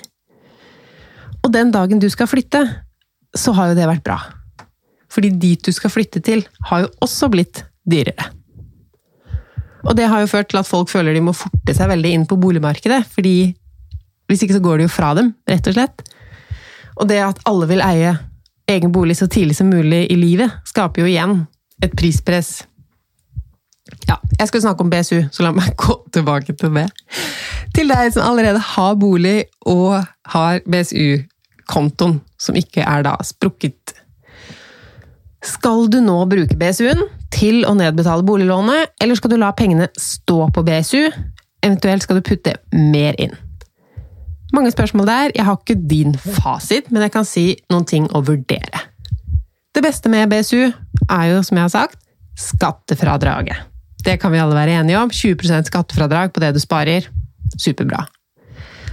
Og 1.42 1.54
den 1.54 1.72
dagen 1.74 2.02
du 2.04 2.10
skal 2.14 2.30
flytte, 2.30 2.62
så 3.40 3.54
har 3.58 3.72
jo 3.72 3.78
det 3.78 3.88
vært 3.90 4.06
bra. 4.06 4.18
Fordi 5.14 5.32
dit 5.40 5.64
du 5.64 5.72
skal 5.74 5.94
flytte 5.94 6.22
til, 6.26 6.44
har 6.70 6.86
jo 6.86 6.92
også 7.06 7.30
blitt 7.32 7.64
dyrere. 7.88 8.32
Og 9.88 9.96
det 9.96 10.10
har 10.12 10.22
jo 10.22 10.30
ført 10.30 10.50
til 10.52 10.60
at 10.60 10.68
folk 10.68 10.92
føler 10.92 11.16
de 11.16 11.24
må 11.24 11.34
forte 11.38 11.76
seg 11.76 11.90
veldig 11.92 12.14
inn 12.14 12.26
på 12.28 12.40
boligmarkedet, 12.42 13.06
fordi 13.14 13.54
hvis 14.28 14.44
ikke 14.44 14.58
så 14.58 14.64
går 14.64 14.80
det 14.80 14.88
jo 14.90 14.96
fra 14.98 15.14
dem, 15.16 15.32
rett 15.48 15.70
og 15.70 15.78
slett. 15.78 16.02
Og 16.98 17.08
det 17.08 17.22
at 17.24 17.40
alle 17.48 17.70
vil 17.70 17.84
eie 17.86 18.18
egen 18.68 18.92
bolig 18.92 19.16
så 19.18 19.30
tidlig 19.32 19.56
som 19.56 19.70
mulig 19.72 20.04
i 20.12 20.18
livet, 20.20 20.52
skaper 20.68 21.06
jo 21.06 21.08
igjen 21.08 21.38
et 21.84 21.94
prispress. 21.96 22.66
Ja, 24.10 24.18
jeg 24.40 24.50
skal 24.50 24.66
snakke 24.66 24.84
om 24.84 24.92
BSU, 24.92 25.22
så 25.32 25.46
la 25.46 25.54
meg 25.56 25.72
gå 25.84 25.96
tilbake 26.12 26.58
til 26.60 26.74
det. 26.76 26.90
Til 27.78 27.94
deg 27.94 28.12
som 28.16 28.28
allerede 28.28 28.60
har 28.74 29.00
bolig 29.00 29.38
og 29.64 30.02
har 30.34 30.60
BSU-kontoen, 31.68 32.22
som 32.38 32.56
ikke 32.56 32.84
er 32.84 33.04
da 33.04 33.18
sprukket. 33.24 33.94
Skal 35.44 35.90
du 35.90 36.02
nå 36.02 36.26
bruke 36.26 36.58
BSU-en 36.58 37.04
til 37.32 37.66
å 37.66 37.76
nedbetale 37.76 38.24
boliglånet, 38.24 38.94
eller 39.02 39.16
skal 39.16 39.32
du 39.32 39.38
la 39.38 39.52
pengene 39.54 39.88
stå 39.96 40.50
på 40.52 40.64
BSU? 40.64 41.12
Eventuelt 41.64 42.04
skal 42.04 42.18
du 42.18 42.24
putte 42.24 42.56
mer 42.72 43.16
inn. 43.20 43.36
Mange 44.54 44.72
spørsmål 44.72 45.08
der. 45.08 45.32
Jeg 45.36 45.46
har 45.46 45.58
ikke 45.58 45.76
din 45.76 46.16
fasit, 46.18 46.90
men 46.90 47.04
jeg 47.04 47.12
kan 47.12 47.26
si 47.26 47.58
noen 47.70 47.86
ting 47.86 48.08
å 48.16 48.24
vurdere. 48.24 48.86
Det 49.76 49.84
beste 49.84 50.10
med 50.10 50.30
BSU 50.32 50.72
er 51.10 51.26
jo, 51.30 51.44
som 51.44 51.58
jeg 51.58 51.68
har 51.68 51.74
sagt, 51.74 52.00
skattefradraget. 52.38 53.58
Det 54.06 54.18
kan 54.22 54.32
vi 54.32 54.40
alle 54.40 54.56
være 54.56 54.80
enige 54.80 55.00
om. 55.02 55.12
20% 55.12 55.68
skattefradrag 55.68 56.32
på 56.34 56.42
det 56.42 56.54
du 56.56 56.62
sparer. 56.64 57.10
Superbra. 57.60 58.06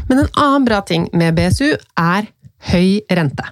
Men 0.09 0.25
en 0.25 0.33
annen 0.37 0.67
bra 0.67 0.83
ting 0.85 1.07
med 1.17 1.37
BSU 1.39 1.71
er 1.71 2.27
høy 2.71 3.05
rente. 3.13 3.45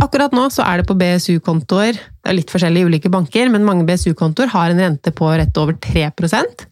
Akkurat 0.00 0.32
nå 0.32 0.46
så 0.52 0.64
er 0.64 0.80
det 0.80 0.88
på 0.88 0.96
BSU-kontoer 0.96 1.92
Det 1.92 2.30
er 2.30 2.36
litt 2.38 2.52
forskjellig 2.52 2.80
i 2.80 2.88
ulike 2.88 3.10
banker, 3.12 3.50
men 3.52 3.66
mange 3.66 3.84
BSU-kontoer 3.88 4.48
har 4.54 4.72
en 4.72 4.80
rente 4.80 5.12
på 5.12 5.28
rett 5.28 5.60
over 5.60 5.76
3% 5.76 6.64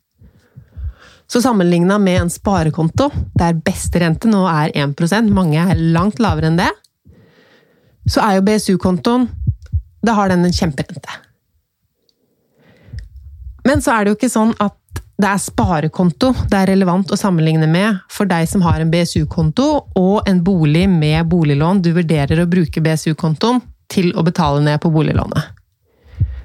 Så 1.29 1.43
sammenligna 1.45 1.99
med 2.01 2.23
en 2.23 2.33
sparekonto, 2.33 3.11
der 3.37 3.59
beste 3.61 4.01
rente 4.01 4.31
nå 4.33 4.47
er 4.49 4.73
1% 4.73 5.29
mange 5.35 5.61
er 5.61 5.85
langt 5.93 6.23
lavere 6.25 6.49
enn 6.49 6.61
det, 6.61 6.71
så 8.09 8.25
er 8.25 8.39
jo 8.39 8.47
BSU-kontoen 8.49 9.29
Da 10.01 10.17
har 10.17 10.33
den 10.33 10.47
en 10.47 10.55
kjemperente. 10.55 11.21
Men 13.69 13.83
så 13.85 13.93
er 13.93 14.05
det 14.05 14.13
jo 14.15 14.17
ikke 14.17 14.33
sånn 14.33 14.55
at 14.63 14.78
det 15.19 15.27
er 15.27 15.41
sparekonto 15.43 16.31
det 16.47 16.55
er 16.61 16.71
relevant 16.71 17.11
å 17.11 17.19
sammenligne 17.19 17.67
med 17.71 17.97
for 18.13 18.31
deg 18.31 18.47
som 18.47 18.63
har 18.63 18.79
en 18.79 18.91
BSU-konto 18.93 19.67
og 19.99 20.29
en 20.31 20.43
bolig 20.47 20.85
med 20.91 21.27
boliglån 21.27 21.83
du 21.83 21.91
vurderer 21.97 22.43
å 22.43 22.47
bruke 22.51 22.83
BSU-kontoen 22.85 23.59
til 23.91 24.13
å 24.15 24.23
betale 24.23 24.61
ned 24.63 24.79
på 24.83 24.93
boliglånet. 24.95 25.55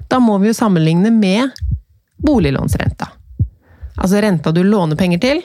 Da 0.09 0.19
må 0.23 0.39
vi 0.41 0.49
jo 0.49 0.57
sammenligne 0.57 1.11
med 1.13 1.51
boliglånsrenta. 2.23 3.09
Altså 3.97 4.21
renta 4.23 4.51
du 4.55 4.63
låner 4.63 4.97
penger 4.97 5.21
til, 5.21 5.41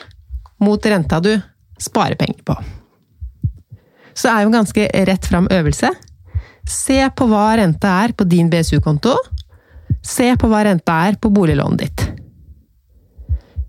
mot 0.65 0.87
renta 0.87 1.21
du 1.21 1.35
sparer 1.79 2.17
penger 2.17 2.45
på. 2.47 2.57
Så 4.15 4.29
det 4.29 4.35
er 4.35 4.45
jo 4.45 4.53
en 4.53 4.61
ganske 4.61 4.87
rett 5.11 5.27
fram 5.27 5.51
øvelse. 5.53 5.91
Se 6.69 7.03
på 7.17 7.29
hva 7.29 7.51
renta 7.61 7.93
er 8.05 8.15
på 8.17 8.25
din 8.29 8.49
BSU-konto. 8.51 9.15
Se 10.03 10.33
på 10.39 10.49
hva 10.49 10.65
renta 10.65 11.03
er 11.09 11.21
på 11.21 11.31
boliglånet 11.35 11.85
ditt. 11.85 12.18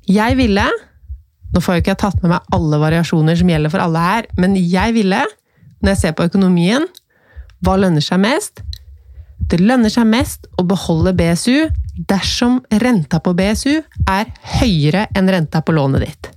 Jeg 0.09 0.37
ville 0.39 0.65
Nå 1.49 1.61
får 1.65 1.77
jeg 1.77 1.83
ikke 1.83 1.99
tatt 2.01 2.17
med 2.21 2.33
meg 2.33 2.53
alle 2.53 2.77
variasjoner 2.81 3.37
som 3.37 3.49
gjelder 3.49 3.71
for 3.73 3.81
alle 3.81 4.01
her, 4.03 4.25
men 4.37 4.53
jeg 4.53 4.93
ville, 4.93 5.23
når 5.81 5.95
jeg 5.95 5.99
ser 6.03 6.13
på 6.13 6.27
økonomien, 6.29 6.83
hva 7.65 7.73
lønner 7.81 8.05
seg 8.05 8.21
mest? 8.21 8.61
Det 9.49 9.57
lønner 9.57 9.89
seg 9.89 10.05
mest 10.11 10.45
å 10.61 10.65
beholde 10.69 11.15
BSU 11.17 11.71
dersom 12.05 12.59
renta 12.83 13.17
på 13.25 13.33
BSU 13.33 13.79
er 14.05 14.29
høyere 14.59 15.07
enn 15.17 15.31
renta 15.33 15.63
på 15.65 15.73
lånet 15.73 16.05
ditt. 16.05 16.29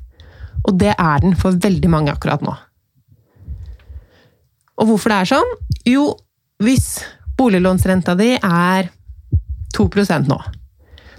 Og 0.65 0.81
det 0.81 0.95
er 0.97 1.21
den 1.21 1.37
for 1.37 1.61
veldig 1.61 1.93
mange 1.93 2.15
akkurat 2.15 2.41
nå. 2.41 2.57
Og 4.81 4.89
hvorfor 4.89 5.13
det 5.13 5.21
er 5.21 5.33
sånn? 5.35 5.55
Jo, 5.93 6.09
hvis 6.65 7.03
Boliglånsrenta 7.37 8.17
di 8.17 8.33
er 8.39 8.89
2% 9.77 10.33
nå. 10.33 10.41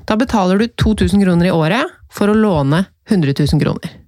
Da 0.09 0.17
betaler 0.19 0.59
du 0.59 0.67
2000 0.81 1.21
kroner 1.23 1.47
i 1.47 1.53
året 1.53 1.99
for 2.13 2.29
å 2.29 2.37
låne 2.37 2.85
100 3.09 3.33
000 3.39 3.61
kroner. 3.61 3.99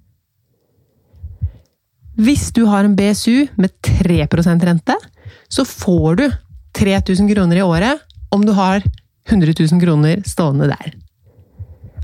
Hvis 2.16 2.48
du 2.56 2.64
har 2.70 2.86
en 2.86 2.94
BSU 2.96 3.48
med 3.60 3.74
3% 3.84 4.64
rente, 4.64 4.94
så 5.48 5.64
får 5.68 6.16
du 6.16 6.26
3000 6.78 7.28
kroner 7.28 7.60
i 7.60 7.66
året 7.66 8.00
om 8.32 8.44
du 8.46 8.54
har 8.56 8.82
100 9.28 9.52
000 9.58 9.80
kroner 9.82 10.22
stående 10.26 10.70
der. 10.70 10.94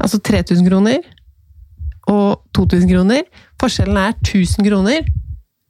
Altså 0.02 0.18
3000 0.18 0.66
kroner 0.68 1.00
og 2.10 2.42
2000 2.56 2.90
kroner. 2.90 3.24
Forskjellen 3.60 3.98
er 4.00 4.14
1000 4.18 4.66
kroner. 4.66 5.06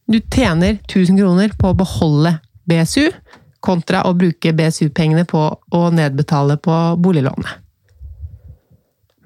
Du 0.09 0.19
tjener 0.21 0.79
1000 0.89 1.19
kroner 1.21 1.53
på 1.59 1.71
å 1.71 1.77
beholde 1.77 2.37
BSU, 2.69 3.11
kontra 3.63 4.03
å 4.09 4.15
bruke 4.19 4.55
BSU-pengene 4.57 5.27
på 5.29 5.43
å 5.53 5.83
nedbetale 5.95 6.57
på 6.63 6.79
boliglånet. 6.99 7.61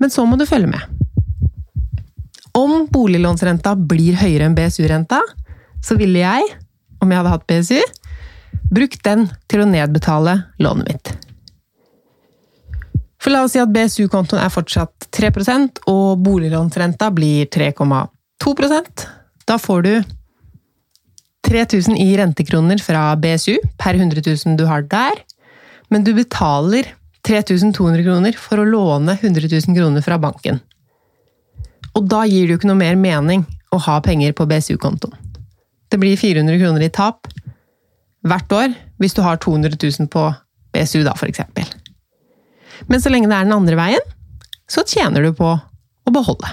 Men 0.03 0.13
så 0.13 0.25
må 0.29 0.39
du 0.39 0.47
følge 0.49 0.71
med. 0.71 0.83
Om 2.57 2.87
boliglånsrenta 2.93 3.75
blir 3.77 4.17
høyere 4.17 4.49
enn 4.49 4.57
BSU-renta, 4.57 5.21
så 5.85 5.97
ville 6.01 6.23
jeg, 6.23 6.49
om 7.05 7.13
jeg 7.13 7.21
hadde 7.21 7.35
hatt 7.35 7.47
BSU, 7.51 7.81
brukt 8.73 9.03
den 9.05 9.27
til 9.51 9.63
å 9.63 9.69
nedbetale 9.69 10.39
lånet 10.63 10.89
mitt. 10.89 11.13
For 13.21 13.35
la 13.35 13.43
oss 13.45 13.57
si 13.57 13.61
at 13.61 13.73
BSU-kontoen 13.75 14.41
er 14.41 14.53
fortsatt 14.55 15.09
3% 15.17 15.83
og 15.91 16.21
boliglånsrenta 16.23 17.11
blir 17.15 17.49
3,2% 17.51 19.07
Da 19.49 19.57
får 19.59 19.83
du 19.83 19.95
3000 21.47 21.99
i 21.99 22.13
rentekroner 22.19 22.79
fra 22.83 23.09
BSU 23.19 23.57
per 23.79 23.99
100 23.99 24.23
000 24.27 24.57
du 24.59 24.65
har 24.67 24.87
der, 24.91 25.19
men 25.91 26.07
du 26.07 26.13
betaler 26.15 26.93
3200 27.27 28.05
kroner 28.07 28.39
for 28.39 28.63
å 28.63 28.67
låne 28.69 29.17
100 29.19 29.49
000 29.51 29.77
kroner 29.77 30.05
fra 30.05 30.19
banken. 30.23 30.61
Og 31.97 32.07
da 32.07 32.25
gir 32.29 32.47
det 32.47 32.55
jo 32.55 32.61
ikke 32.61 32.71
noe 32.71 32.79
mer 32.79 32.99
mening 33.01 33.45
å 33.75 33.81
ha 33.83 33.99
penger 34.05 34.35
på 34.37 34.47
BSU-kontoen. 34.49 35.17
Det 35.91 35.99
blir 36.03 36.19
400 36.19 36.59
kroner 36.61 36.85
i 36.87 36.93
tap 36.93 37.29
hvert 38.27 38.53
år 38.53 38.75
hvis 39.03 39.15
du 39.17 39.23
har 39.25 39.39
200 39.43 39.79
000 39.79 40.11
på 40.13 40.27
BSU, 40.75 41.03
da, 41.07 41.15
eksempel. 41.27 41.67
Men 42.91 43.01
så 43.01 43.11
lenge 43.13 43.31
det 43.31 43.39
er 43.39 43.49
den 43.49 43.57
andre 43.57 43.79
veien, 43.79 44.13
så 44.69 44.85
tjener 44.87 45.25
du 45.25 45.33
på 45.37 45.49
å 45.57 46.13
beholde. 46.13 46.51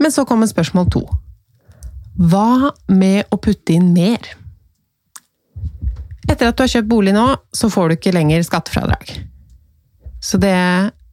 Men 0.00 0.12
så 0.14 0.24
kommer 0.28 0.48
spørsmål 0.50 0.88
to. 0.92 1.02
Hva 2.14 2.72
med 2.88 3.30
å 3.34 3.38
putte 3.42 3.74
inn 3.74 3.92
mer? 3.94 4.22
Etter 6.28 6.48
at 6.48 6.56
du 6.56 6.64
har 6.64 6.72
kjøpt 6.72 6.90
bolig 6.90 7.14
nå, 7.16 7.26
så 7.54 7.70
får 7.72 7.88
du 7.88 7.96
ikke 7.98 8.14
lenger 8.16 8.44
skattefradrag. 8.46 9.14
Så 10.24 10.40
det, 10.40 10.56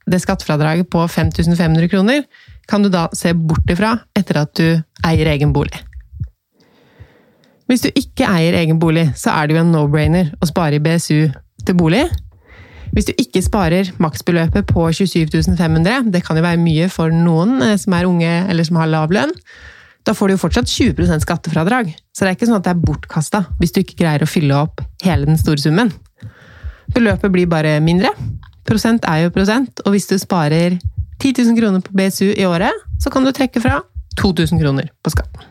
det 0.08 0.22
skattefradraget 0.24 0.89
på 0.91 1.03
5500 1.08 1.91
kroner 1.91 2.24
kan 2.72 2.84
du 2.84 2.91
da 2.94 3.08
se 3.18 3.34
bort 3.36 3.72
ifra 3.72 3.98
etter 4.18 4.44
at 4.46 4.53
du 4.56 4.68
eier 5.08 5.32
egen 5.34 5.51
bolig. 5.56 5.82
Hvis 7.68 7.84
du 7.86 7.89
ikke 7.96 8.27
eier 8.27 8.56
egen 8.60 8.80
bolig, 8.80 9.10
så 9.15 9.32
er 9.32 9.48
det 9.48 9.56
jo 9.56 9.62
en 9.62 9.72
no-brainer 9.72 10.34
å 10.44 10.48
spare 10.50 10.75
i 10.75 10.84
BSU 10.84 11.32
til 11.65 11.77
bolig. 11.80 12.03
Hvis 12.91 13.08
du 13.08 13.13
ikke 13.15 13.44
sparer 13.44 13.91
maksbeløpet 14.03 14.68
på 14.68 14.89
27 14.91 15.56
500, 15.56 16.10
det 16.12 16.24
kan 16.25 16.36
jo 16.36 16.44
være 16.44 16.60
mye 16.60 16.89
for 16.91 17.13
noen 17.15 17.62
eh, 17.63 17.77
som 17.80 17.96
er 17.96 18.10
unge 18.10 18.32
eller 18.51 18.68
som 18.68 18.82
har 18.82 18.91
lav 18.91 19.13
lønn, 19.15 19.32
da 20.08 20.13
får 20.17 20.27
du 20.27 20.34
jo 20.36 20.41
fortsatt 20.41 20.70
20% 20.70 21.25
skattefradrag. 21.25 21.91
Så 22.12 22.24
det 22.24 22.31
er 22.31 22.38
ikke 22.38 22.50
sånn 22.50 22.60
at 22.60 22.67
det 22.67 22.74
er 22.74 22.86
bortkasta 22.86 23.43
hvis 23.60 23.75
du 23.75 23.81
ikke 23.84 24.00
greier 24.01 24.23
å 24.23 24.30
fylle 24.30 24.58
opp 24.58 24.82
hele 25.06 25.30
den 25.30 25.39
store 25.39 25.62
summen. 25.62 25.91
Beløpet 26.91 27.32
blir 27.34 27.49
bare 27.52 27.78
mindre. 27.84 28.12
Prosent 28.67 29.06
er 29.10 29.26
jo 29.26 29.36
prosent, 29.36 29.82
og 29.86 29.95
hvis 29.95 30.10
du 30.10 30.17
sparer 30.21 30.78
10 31.21 31.38
000 31.38 31.58
kroner 31.58 31.84
på 31.86 31.93
BSU 31.97 32.34
i 32.34 32.47
året, 32.49 32.73
så 33.02 33.13
kan 33.13 33.26
du 33.26 33.32
trekke 33.36 33.62
fra 33.63 33.80
2000 34.19 34.60
kroner 34.62 34.89
på 35.04 35.13
skatten. 35.13 35.47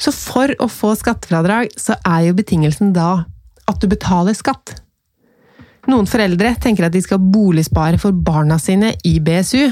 Så 0.00 0.12
for 0.16 0.52
å 0.62 0.68
få 0.70 0.94
skattefradrag, 0.96 1.74
så 1.76 1.98
er 2.08 2.30
jo 2.30 2.38
betingelsen 2.38 2.94
da 2.96 3.26
at 3.68 3.82
du 3.82 3.90
betaler 3.90 4.36
skatt. 4.38 4.78
Noen 5.90 6.08
foreldre 6.08 6.54
tenker 6.62 6.86
at 6.86 6.94
de 6.94 7.02
skal 7.04 7.20
boligspare 7.20 8.00
for 8.00 8.16
barna 8.16 8.56
sine 8.60 8.94
i 9.06 9.18
BSU. 9.20 9.68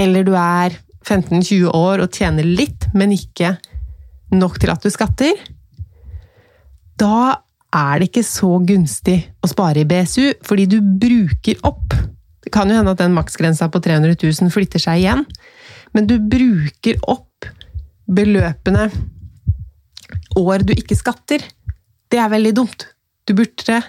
Eller 0.00 0.26
du 0.26 0.34
er 0.36 0.76
15-20 1.04 1.70
år 1.74 2.02
og 2.04 2.12
tjener 2.14 2.46
litt, 2.46 2.88
men 2.96 3.12
ikke 3.14 3.54
nok 4.34 4.58
til 4.60 4.72
at 4.72 4.84
du 4.84 4.90
skatter, 4.92 5.38
da 7.00 7.40
er 7.74 7.98
det 7.98 8.10
ikke 8.10 8.26
så 8.26 8.56
gunstig 8.66 9.18
å 9.42 9.50
spare 9.50 9.82
i 9.82 9.88
BSU, 9.88 10.38
fordi 10.46 10.66
du 10.70 10.78
bruker 10.80 11.58
opp. 11.66 11.96
Det 12.44 12.52
kan 12.54 12.70
jo 12.70 12.78
hende 12.78 12.94
at 12.94 13.02
den 13.02 13.16
maksgrensa 13.16 13.68
på 13.72 13.82
300 13.82 14.14
000 14.20 14.52
flytter 14.54 14.82
seg 14.82 15.02
igjen, 15.02 15.24
men 15.94 16.08
du 16.10 16.16
bruker 16.18 17.00
opp 17.10 17.48
beløpene 18.04 18.88
år 20.38 20.64
du 20.66 20.74
ikke 20.74 20.98
skatter. 20.98 21.42
Det 22.10 22.20
er 22.20 22.30
veldig 22.30 22.54
dumt. 22.56 22.86
Du 23.26 23.34
burde 23.36 23.80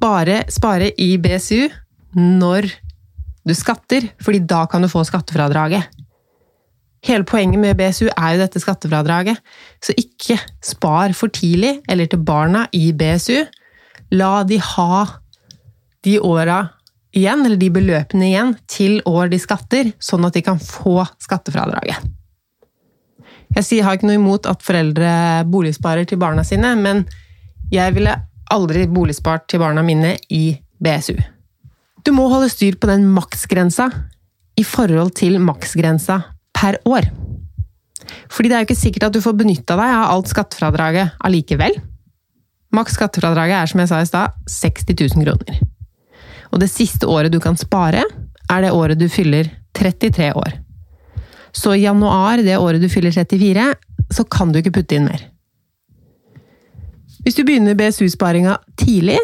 bare 0.00 0.42
spare 0.52 0.90
i 1.00 1.14
BSU 1.20 1.68
når 2.18 2.68
du 2.68 2.87
skatter, 3.56 4.08
fordi 4.22 4.42
da 4.48 4.64
kan 4.70 4.84
du 4.84 4.90
få 4.90 5.04
skattefradraget. 5.06 5.88
Hele 7.06 7.24
poenget 7.24 7.60
med 7.62 7.78
BSU 7.78 8.08
er 8.10 8.34
jo 8.34 8.40
dette 8.42 8.60
skattefradraget, 8.60 9.38
så 9.84 9.94
ikke 9.96 10.38
spar 10.64 11.14
for 11.16 11.30
tidlig 11.32 11.78
eller 11.88 12.10
til 12.10 12.20
barna 12.26 12.66
i 12.74 12.90
BSU. 12.92 13.44
La 14.18 14.42
de 14.44 14.58
ha 14.58 15.04
de 16.04 16.18
åra 16.20 16.60
igjen, 17.16 17.44
eller 17.46 17.56
de 17.60 17.70
beløpene 17.72 18.28
igjen, 18.28 18.54
til 18.68 19.00
år 19.08 19.30
de 19.32 19.40
skatter, 19.40 19.92
sånn 20.02 20.26
at 20.28 20.36
de 20.36 20.44
kan 20.44 20.60
få 20.60 21.00
skattefradraget. 21.22 22.02
Jeg 23.56 23.84
har 23.84 23.96
ikke 23.96 24.10
noe 24.10 24.18
imot 24.18 24.46
at 24.46 24.62
foreldre 24.62 25.10
boligsparer 25.48 26.04
til 26.06 26.20
barna 26.20 26.44
sine, 26.44 26.74
men 26.76 27.06
jeg 27.72 27.94
ville 27.96 28.12
aldri 28.52 28.86
boligspart 28.90 29.48
til 29.48 29.62
barna 29.62 29.82
mine 29.84 30.16
i 30.32 30.52
BSU. 30.84 31.16
Du 32.08 32.14
må 32.16 32.24
holde 32.32 32.48
styr 32.48 32.78
på 32.80 32.88
den 32.88 33.02
maksgrensa 33.12 33.90
i 34.56 34.62
forhold 34.64 35.10
til 35.18 35.34
maksgrensa 35.44 36.22
per 36.56 36.78
år. 36.88 37.04
Fordi 38.32 38.48
det 38.48 38.56
er 38.56 38.62
jo 38.62 38.68
ikke 38.70 38.76
sikkert 38.80 39.04
at 39.10 39.18
du 39.18 39.20
får 39.20 39.36
benytta 39.36 39.76
deg 39.76 39.92
av 39.92 40.14
alt 40.14 40.30
skattefradraget 40.32 41.18
allikevel. 41.28 41.76
Maks 42.72 42.96
skattefradraget 42.96 43.58
er 43.58 43.68
som 43.68 43.82
jeg 43.82 43.90
sa 43.92 44.00
i 44.00 44.08
stad 44.08 44.40
60 44.48 44.88
000 45.18 45.26
kroner. 45.26 45.60
Og 46.48 46.64
det 46.64 46.70
siste 46.72 47.04
året 47.04 47.34
du 47.34 47.42
kan 47.44 47.60
spare, 47.60 48.06
er 48.48 48.64
det 48.64 48.72
året 48.72 48.96
du 48.96 49.04
fyller 49.12 49.52
33 49.76 50.32
år. 50.32 50.56
Så 51.52 51.76
i 51.76 51.84
januar, 51.84 52.40
det 52.40 52.56
året 52.56 52.80
du 52.80 52.88
fyller 52.88 53.12
34, 53.12 53.74
så 54.16 54.24
kan 54.24 54.48
du 54.52 54.62
ikke 54.62 54.78
putte 54.80 54.96
inn 54.96 55.10
mer. 55.10 55.28
Hvis 57.20 57.36
du 57.36 57.44
begynner 57.44 57.76
BSU-sparinga 57.76 58.56
tidlig, 58.80 59.20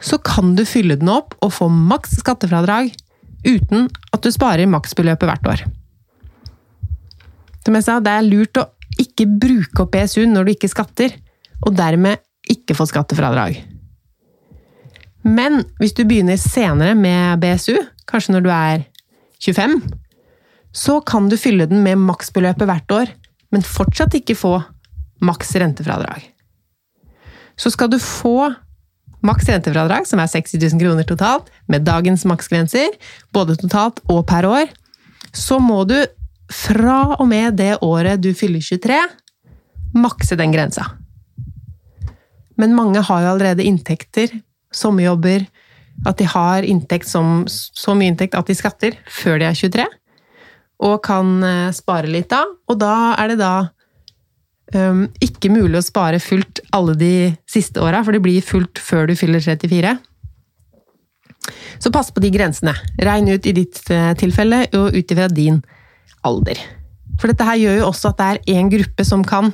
så 0.00 0.18
kan 0.20 0.54
du 0.56 0.64
fylle 0.68 0.98
den 1.00 1.10
opp 1.12 1.34
og 1.44 1.54
få 1.56 1.68
maks 1.72 2.18
skattefradrag 2.20 2.92
uten 3.46 3.86
at 4.12 4.24
du 4.24 4.32
sparer 4.34 4.68
maksbeløpet 4.70 5.28
hvert 5.28 5.50
år. 5.52 5.62
Som 7.64 7.78
jeg 7.78 7.86
sa, 7.86 7.98
det 8.02 8.12
er 8.12 8.26
lurt 8.26 8.60
å 8.60 8.68
ikke 9.00 9.26
bruke 9.26 9.84
opp 9.84 9.94
BSU 9.94 10.26
når 10.28 10.46
du 10.46 10.52
ikke 10.54 10.70
skatter, 10.70 11.14
og 11.66 11.74
dermed 11.76 12.22
ikke 12.52 12.76
få 12.76 12.86
skattefradrag. 12.88 13.58
Men 15.26 15.64
hvis 15.80 15.96
du 15.96 16.04
begynner 16.06 16.38
senere 16.38 16.94
med 16.94 17.40
BSU, 17.42 17.74
kanskje 18.06 18.36
når 18.36 18.44
du 18.44 18.50
er 18.54 18.84
25, 19.42 19.80
så 20.76 21.00
kan 21.08 21.26
du 21.30 21.38
fylle 21.40 21.66
den 21.66 21.82
med 21.82 21.98
maksbeløpet 22.04 22.68
hvert 22.68 22.94
år, 22.94 23.12
men 23.50 23.66
fortsatt 23.66 24.14
ikke 24.18 24.36
få 24.38 24.54
maks 25.24 25.54
rentefradrag. 25.58 26.22
Så 27.56 27.72
skal 27.72 27.90
du 27.90 27.98
få 28.02 28.52
maks 29.24 29.48
rentefradrag, 29.48 30.06
som 30.08 30.20
er 30.20 30.30
60 30.30 30.58
000 30.60 30.82
kroner 30.82 31.06
totalt, 31.08 31.48
med 31.70 31.86
dagens 31.86 32.26
maksgrenser, 32.28 32.94
både 33.34 33.56
totalt 33.60 34.02
og 34.12 34.24
per 34.28 34.48
år, 34.48 34.72
så 35.36 35.58
må 35.62 35.82
du 35.88 35.98
fra 36.52 37.16
og 37.16 37.26
med 37.28 37.56
det 37.58 37.74
året 37.82 38.22
du 38.22 38.30
fyller 38.36 38.62
23, 38.62 39.00
makse 39.96 40.38
den 40.38 40.54
grensa. 40.54 40.86
Men 42.56 42.76
mange 42.76 43.02
har 43.04 43.22
jo 43.22 43.32
allerede 43.34 43.66
inntekter, 43.66 44.30
sommerjobber, 44.72 45.46
at 46.06 46.18
de 46.20 46.26
har 46.28 46.66
inntekt 46.68 47.08
som, 47.08 47.44
så 47.48 47.94
mye 47.96 48.12
inntekt 48.12 48.36
at 48.36 48.48
de 48.48 48.56
skatter 48.56 48.98
før 49.08 49.40
de 49.40 49.48
er 49.48 49.56
23, 49.56 49.86
og 50.86 50.98
kan 51.04 51.40
eh, 51.44 51.72
spare 51.72 52.10
litt 52.10 52.28
da. 52.32 52.42
Og 52.68 52.76
da 52.80 53.14
er 53.16 53.32
det 53.32 53.38
da 53.40 53.54
um, 54.74 55.06
ikke 55.22 55.52
mulig 55.52 55.78
å 55.78 55.84
spare 55.86 56.20
fullt 56.22 56.62
alle 56.76 56.96
de 56.98 57.14
siste 57.50 57.82
åra, 57.82 58.02
for 58.04 58.16
det 58.16 58.22
blir 58.24 58.44
fullt 58.44 58.80
før 58.82 59.10
du 59.10 59.16
fyller 59.18 59.44
34. 59.44 59.96
Så 61.78 61.92
pass 61.94 62.10
på 62.10 62.22
de 62.24 62.32
grensene. 62.34 62.74
Regn 62.98 63.30
ut 63.30 63.46
i 63.46 63.54
ditt 63.56 63.82
uh, 63.92 64.12
tilfelle, 64.18 64.64
og 64.74 64.96
ut 64.96 65.14
ifra 65.14 65.28
din 65.30 65.60
alder. 66.26 66.60
For 67.20 67.30
dette 67.30 67.46
her 67.46 67.60
gjør 67.60 67.80
jo 67.80 67.88
også 67.90 68.12
at 68.12 68.20
det 68.20 68.26
er 68.26 68.58
én 68.58 68.70
gruppe 68.72 69.06
som 69.06 69.22
kan 69.24 69.52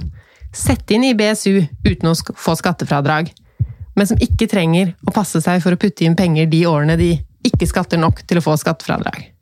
sette 0.53 0.96
inn 0.96 1.05
i 1.07 1.14
BSU 1.16 1.62
uten 1.87 2.11
å 2.11 2.16
få 2.16 2.57
skattefradrag, 2.59 3.31
men 3.96 4.09
som 4.09 4.20
ikke 4.20 4.48
trenger 4.51 4.94
å 5.07 5.14
passe 5.14 5.40
seg 5.44 5.61
for 5.64 5.75
å 5.75 5.81
putte 5.81 6.05
inn 6.05 6.16
penger 6.16 6.48
de 6.51 6.64
årene 6.68 6.96
de 7.01 7.14
ikke 7.46 7.68
skatter 7.68 8.01
nok 8.01 8.22
til 8.29 8.40
å 8.40 8.44
få 8.44 8.57
skattefradrag. 8.61 9.33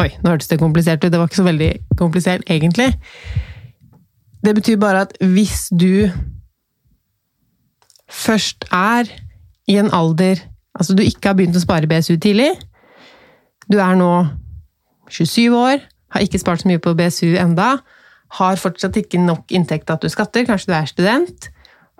Oi, 0.00 0.08
nå 0.22 0.32
hørtes 0.32 0.48
det 0.50 0.60
komplisert 0.60 1.02
ut. 1.04 1.10
Det 1.12 1.18
var 1.18 1.28
ikke 1.28 1.40
så 1.40 1.46
veldig 1.46 1.70
komplisert, 1.98 2.44
egentlig. 2.48 2.88
Det 4.44 4.54
betyr 4.56 4.78
bare 4.80 5.04
at 5.06 5.16
hvis 5.20 5.68
du 5.70 6.08
først 8.10 8.64
er 8.72 9.10
i 9.68 9.76
en 9.78 9.92
alder 9.92 10.46
Altså 10.80 10.94
du 10.94 11.02
ikke 11.02 11.28
har 11.28 11.36
begynt 11.36 11.56
å 11.58 11.60
spare 11.60 11.88
BSU 11.90 12.14
tidlig, 12.22 12.52
du 13.68 13.76
er 13.82 13.96
nå 13.98 14.10
27 15.10 15.50
år, 15.58 15.82
har 16.14 16.24
ikke 16.24 16.38
spart 16.40 16.62
så 16.62 16.70
mye 16.70 16.80
på 16.80 16.94
BSU 16.96 17.34
enda, 17.42 17.72
har 18.38 18.60
fortsatt 18.62 18.96
ikke 18.96 19.18
nok 19.20 19.50
inntekt 19.52 19.90
at 19.90 20.00
du 20.00 20.08
skatter, 20.08 20.46
kanskje 20.46 20.70
du 20.70 20.76
er 20.78 20.88
student, 20.88 21.50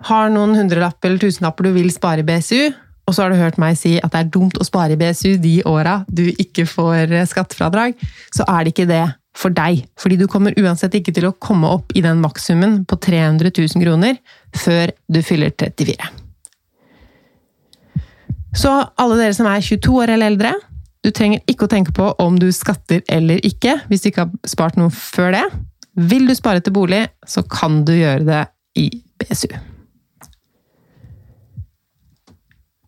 har 0.07 0.31
noen 0.33 0.55
hundrelapper 0.57 1.11
eller 1.11 1.21
tusenlapper 1.21 1.67
du 1.67 1.75
vil 1.75 1.91
spare 1.93 2.23
i 2.23 2.27
BSU, 2.27 2.71
og 3.05 3.13
så 3.13 3.25
har 3.25 3.35
du 3.35 3.41
hørt 3.41 3.59
meg 3.61 3.75
si 3.77 3.97
at 3.99 4.13
det 4.15 4.23
er 4.23 4.33
dumt 4.33 4.57
å 4.57 4.65
spare 4.65 4.95
i 4.95 4.99
BSU 4.99 5.35
de 5.43 5.57
åra 5.67 5.99
du 6.07 6.29
ikke 6.31 6.65
får 6.65 7.11
skattefradrag, 7.29 7.99
så 8.33 8.47
er 8.47 8.63
det 8.63 8.73
ikke 8.73 8.89
det 8.89 9.03
for 9.37 9.53
deg. 9.55 9.85
Fordi 9.99 10.17
du 10.19 10.27
kommer 10.31 10.55
uansett 10.59 10.95
ikke 10.97 11.13
til 11.15 11.29
å 11.29 11.35
komme 11.39 11.69
opp 11.71 11.93
i 11.95 12.03
den 12.03 12.19
makssummen 12.23 12.81
på 12.89 12.97
300 13.01 13.53
000 13.53 13.83
kroner 13.83 14.19
før 14.57 14.91
du 15.11 15.21
fyller 15.25 15.53
34. 15.55 15.95
Så 18.57 18.71
alle 18.99 19.17
dere 19.19 19.35
som 19.35 19.47
er 19.47 19.63
22 19.63 19.95
år 20.01 20.11
eller 20.11 20.33
eldre, 20.33 20.53
du 21.01 21.09
trenger 21.15 21.41
ikke 21.49 21.65
å 21.65 21.71
tenke 21.71 21.93
på 21.95 22.11
om 22.21 22.37
du 22.37 22.49
skatter 22.53 23.01
eller 23.09 23.39
ikke, 23.47 23.79
hvis 23.89 24.03
du 24.03 24.11
ikke 24.11 24.27
har 24.27 24.49
spart 24.51 24.77
noe 24.77 24.91
før 24.93 25.31
det. 25.37 25.45
Vil 26.11 26.27
du 26.27 26.35
spare 26.37 26.61
til 26.63 26.75
bolig, 26.75 27.05
så 27.27 27.43
kan 27.47 27.81
du 27.87 27.95
gjøre 27.95 28.27
det 28.27 28.43
i 28.79 28.87
BSU. 29.19 29.55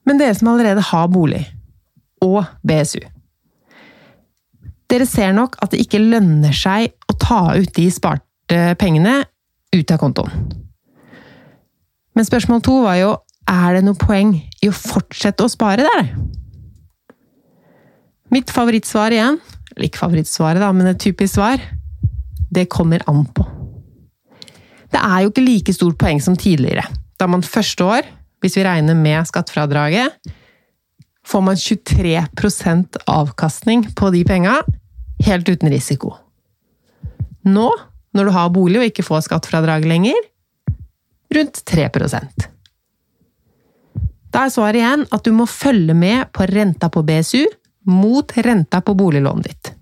Men 0.03 0.19
dere 0.19 0.35
som 0.35 0.51
allerede 0.51 0.83
har 0.83 1.09
bolig, 1.11 1.41
og 2.23 2.43
BSU 2.67 3.01
Dere 4.93 5.07
ser 5.09 5.31
nok 5.33 5.55
at 5.63 5.73
det 5.73 5.81
ikke 5.81 6.01
lønner 6.01 6.53
seg 6.53 6.91
å 7.09 7.15
ta 7.17 7.55
ut 7.57 7.71
de 7.73 7.87
sparte 7.89 8.59
pengene 8.77 9.23
ut 9.73 9.93
av 9.93 9.97
kontoen. 9.97 10.51
Men 12.13 12.27
spørsmål 12.27 12.61
to 12.61 12.75
var 12.83 12.99
jo 12.99 13.13
er 13.49 13.79
det 13.79 13.87
noe 13.87 13.97
poeng 13.97 14.35
i 14.61 14.69
å 14.69 14.75
fortsette 14.75 15.41
å 15.41 15.49
spare 15.49 15.87
der? 15.87 16.11
Mitt 18.33 18.53
favorittsvar 18.53 19.13
igjen, 19.13 19.39
ikke 19.81 20.03
favorittsvaret, 20.03 20.61
da, 20.61 20.69
men 20.73 20.91
et 20.91 21.01
typisk 21.01 21.35
svar, 21.39 21.61
det 22.53 22.69
kommer 22.69 23.01
an 23.09 23.25
på. 23.33 23.47
Det 24.93 25.01
er 25.01 25.23
jo 25.23 25.33
ikke 25.33 25.45
like 25.47 25.73
stort 25.73 25.97
poeng 26.01 26.21
som 26.21 26.37
tidligere, 26.37 26.85
da 27.17 27.27
man 27.29 27.41
første 27.45 27.85
år, 27.97 28.07
hvis 28.45 28.59
vi 28.59 28.65
regner 28.67 28.97
med 28.97 29.25
skattefradraget, 29.25 30.13
får 31.25 31.43
man 31.49 31.57
23% 31.57 33.01
avkastning 33.09 33.87
på 33.97 34.13
de 34.13 34.23
penga, 34.27 34.59
helt 35.25 35.49
uten 35.49 35.71
risiko. 35.71 36.13
Nå, 37.43 37.69
når 38.13 38.29
du 38.29 38.33
har 38.35 38.51
bolig 38.53 38.79
og 38.79 38.87
ikke 38.89 39.05
får 39.05 39.25
skattefradrag 39.27 39.85
lenger, 39.87 40.17
rundt 41.33 41.63
3% 41.65 42.45
Da 44.33 44.43
er 44.43 44.51
svaret 44.53 44.79
igjen 44.79 45.05
at 45.09 45.25
du 45.25 45.31
må 45.35 45.47
følge 45.49 45.95
med 45.97 46.29
på 46.35 46.45
renta 46.49 46.89
på 46.93 47.03
BSU 47.05 47.41
mot 47.89 48.31
renta 48.45 48.81
på 48.85 48.95
boliglånet 48.95 49.49
ditt. 49.49 49.73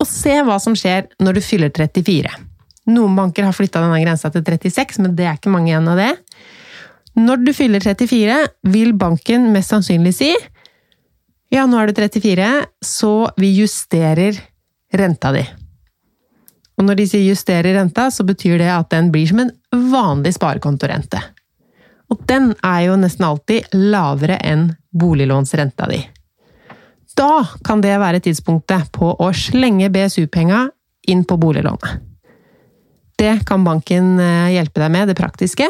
Og 0.00 0.08
se 0.08 0.36
hva 0.46 0.56
som 0.62 0.76
skjer 0.78 1.08
når 1.20 1.36
du 1.38 1.42
fyller 1.44 1.72
34. 1.74 2.30
Noen 2.90 3.16
banker 3.16 3.44
har 3.44 3.56
flytta 3.56 3.82
denne 3.82 4.00
grensa 4.02 4.30
til 4.32 4.44
36, 4.46 5.02
men 5.04 5.16
det 5.16 5.26
er 5.26 5.36
ikke 5.36 5.52
mange 5.52 5.72
igjen 5.72 5.90
av 5.90 6.00
det. 6.00 6.12
Når 7.18 7.42
du 7.44 7.52
fyller 7.56 7.82
34, 7.82 8.38
vil 8.72 8.94
banken 8.96 9.50
mest 9.54 9.74
sannsynlig 9.74 10.14
si 10.16 10.30
ja, 11.50 11.66
nå 11.66 11.80
er 11.80 11.90
du 11.90 11.98
34, 11.98 12.50
så 12.84 13.14
vi 13.40 13.50
justerer 13.58 14.38
renta 14.94 15.32
di. 15.34 15.42
Og 16.78 16.86
når 16.86 16.96
de 16.96 17.06
sier 17.10 17.26
justerer 17.26 17.74
renta, 17.76 18.08
så 18.10 18.24
betyr 18.24 18.56
det 18.62 18.70
at 18.72 18.88
den 18.94 19.10
blir 19.12 19.28
som 19.28 19.42
en 19.42 19.52
vanlig 19.92 20.32
sparekontorente. 20.38 21.20
Og 22.10 22.22
den 22.26 22.54
er 22.66 22.86
jo 22.88 22.96
nesten 22.98 23.26
alltid 23.26 23.74
lavere 23.76 24.38
enn 24.46 24.70
boliglånsrenta 24.90 25.90
di. 25.90 26.00
Da 27.18 27.44
kan 27.66 27.82
det 27.84 27.98
være 28.00 28.22
tidspunktet 28.24 28.88
på 28.96 29.12
å 29.12 29.28
slenge 29.36 29.90
BSU-penga 29.92 30.68
inn 31.12 31.26
på 31.28 31.36
boliglånet. 31.40 32.06
Det 33.20 33.34
kan 33.44 33.66
banken 33.66 34.14
eh, 34.22 34.54
hjelpe 34.54 34.80
deg 34.80 34.94
med, 34.94 35.10
det 35.10 35.18
praktiske. 35.18 35.66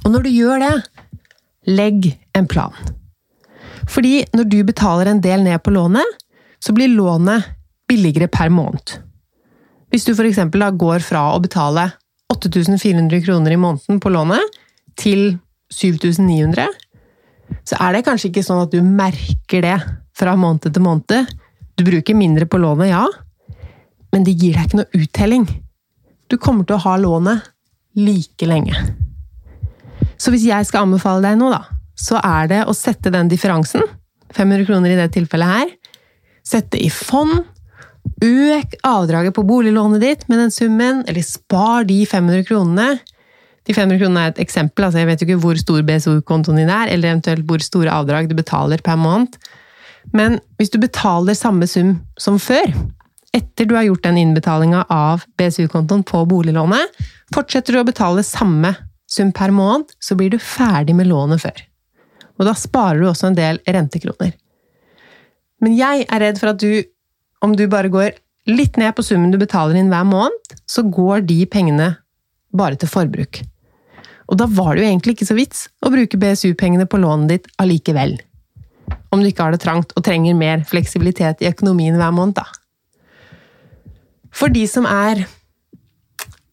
Og 0.00 0.08
når 0.14 0.24
du 0.24 0.30
gjør 0.32 0.62
det, 0.64 0.72
legg 1.68 2.14
en 2.38 2.48
plan. 2.48 2.72
Fordi 3.90 4.20
når 4.36 4.48
du 4.50 4.58
betaler 4.66 5.10
en 5.10 5.22
del 5.22 5.42
ned 5.44 5.58
på 5.64 5.72
lånet, 5.74 6.18
så 6.62 6.74
blir 6.76 6.92
lånet 6.92 7.48
billigere 7.90 8.28
per 8.30 8.52
måned. 8.54 8.98
Hvis 9.90 10.06
du 10.06 10.12
f.eks. 10.14 10.38
går 10.78 11.02
fra 11.02 11.24
å 11.34 11.40
betale 11.42 11.88
8400 12.30 13.24
kroner 13.24 13.56
i 13.56 13.58
måneden 13.58 13.98
på 14.02 14.12
lånet 14.14 14.60
til 15.00 15.40
7900, 15.74 16.68
så 17.66 17.78
er 17.82 17.96
det 17.96 18.04
kanskje 18.06 18.30
ikke 18.30 18.46
sånn 18.46 18.62
at 18.62 18.70
du 18.70 18.78
merker 18.84 19.64
det 19.66 19.78
fra 20.14 20.36
måned 20.38 20.70
til 20.70 20.84
måned. 20.84 21.34
Du 21.74 21.82
bruker 21.86 22.14
mindre 22.14 22.46
på 22.46 22.60
lånet, 22.62 22.92
ja, 22.92 23.02
men 24.14 24.26
det 24.26 24.36
gir 24.38 24.54
deg 24.54 24.68
ikke 24.68 24.80
noe 24.82 25.02
uttelling. 25.02 25.48
Du 26.30 26.38
kommer 26.38 26.66
til 26.66 26.78
å 26.78 26.84
ha 26.84 26.94
lånet 27.00 27.50
like 27.98 28.46
lenge. 28.46 28.76
Så 30.20 30.30
hvis 30.30 30.46
jeg 30.46 30.66
skal 30.68 30.86
anbefale 30.86 31.24
deg 31.24 31.38
noe, 31.40 31.58
da, 31.58 31.69
så 32.00 32.20
er 32.24 32.50
det 32.50 32.64
å 32.64 32.76
sette 32.76 33.12
den 33.12 33.28
differansen, 33.30 33.84
500 34.34 34.66
kroner 34.68 34.94
i 34.94 34.98
det 34.98 35.10
tilfellet 35.14 35.54
her, 35.54 35.72
sette 36.46 36.80
i 36.80 36.88
fond, 36.92 37.42
øk 38.24 38.76
avdraget 38.86 39.34
på 39.36 39.44
boliglånet 39.46 40.02
ditt 40.02 40.26
med 40.30 40.40
den 40.40 40.52
summen, 40.54 41.04
eller 41.08 41.24
spar 41.26 41.86
de 41.88 42.02
500 42.08 42.46
kronene. 42.48 42.88
De 43.68 43.76
500 43.76 44.00
kronene 44.00 44.24
er 44.24 44.32
et 44.32 44.42
eksempel, 44.44 44.86
altså 44.86 45.02
jeg 45.02 45.10
vet 45.10 45.22
jo 45.22 45.28
ikke 45.28 45.42
hvor 45.44 45.60
stor 45.60 45.84
BSO-kontoen 45.86 46.62
din 46.62 46.72
er, 46.72 46.92
eller 46.92 47.12
eventuelt 47.12 47.44
hvor 47.48 47.64
store 47.64 47.92
avdrag 47.92 48.30
du 48.30 48.36
betaler 48.38 48.82
per 48.84 48.98
måned. 49.00 49.36
Men 50.16 50.38
hvis 50.58 50.72
du 50.72 50.80
betaler 50.80 51.36
samme 51.36 51.68
sum 51.68 51.98
som 52.20 52.38
før, 52.40 52.72
etter 53.36 53.68
du 53.68 53.76
har 53.76 53.86
gjort 53.86 54.06
den 54.08 54.18
innbetalinga 54.18 54.86
av 54.90 55.26
BSU-kontoen 55.38 56.02
på 56.08 56.24
boliglånet, 56.30 56.96
fortsetter 57.34 57.76
du 57.76 57.82
å 57.82 57.86
betale 57.86 58.24
samme 58.26 58.74
sum 59.10 59.30
per 59.34 59.52
måned, 59.54 59.92
så 60.02 60.16
blir 60.18 60.32
du 60.32 60.38
ferdig 60.42 60.96
med 60.96 61.10
lånet 61.10 61.42
før. 61.44 61.60
Og 62.40 62.48
da 62.48 62.56
sparer 62.56 63.02
du 63.02 63.10
også 63.10 63.30
en 63.30 63.36
del 63.38 63.60
rentekroner. 63.68 64.32
Men 65.60 65.76
jeg 65.76 66.06
er 66.08 66.22
redd 66.24 66.40
for 66.40 66.54
at 66.54 66.62
du, 66.62 66.80
om 67.44 67.52
du 67.56 67.66
bare 67.68 67.92
går 67.92 68.16
litt 68.48 68.80
ned 68.80 68.96
på 68.96 69.04
summen 69.04 69.32
du 69.32 69.36
betaler 69.40 69.76
inn 69.76 69.92
hver 69.92 70.08
måned, 70.08 70.56
så 70.64 70.82
går 70.88 71.26
de 71.28 71.42
pengene 71.52 71.92
bare 72.56 72.80
til 72.80 72.90
forbruk. 72.90 73.42
Og 74.32 74.40
da 74.40 74.48
var 74.48 74.74
det 74.74 74.86
jo 74.86 74.88
egentlig 74.88 75.18
ikke 75.18 75.28
så 75.28 75.36
vits 75.36 75.68
å 75.84 75.92
bruke 75.92 76.18
BSU-pengene 76.18 76.88
på 76.88 77.02
lånet 77.02 77.34
ditt 77.34 77.52
allikevel 77.60 78.16
om 79.10 79.22
du 79.22 79.30
ikke 79.30 79.46
har 79.46 79.54
det 79.54 79.62
trangt 79.64 79.92
og 79.96 80.04
trenger 80.06 80.38
mer 80.38 80.62
fleksibilitet 80.68 81.42
i 81.42 81.50
økonomien 81.50 81.98
hver 81.98 82.14
måned, 82.14 82.38
da. 82.38 82.46
For 84.30 84.52
de 84.52 84.62
som 84.70 84.86
er 84.86 85.24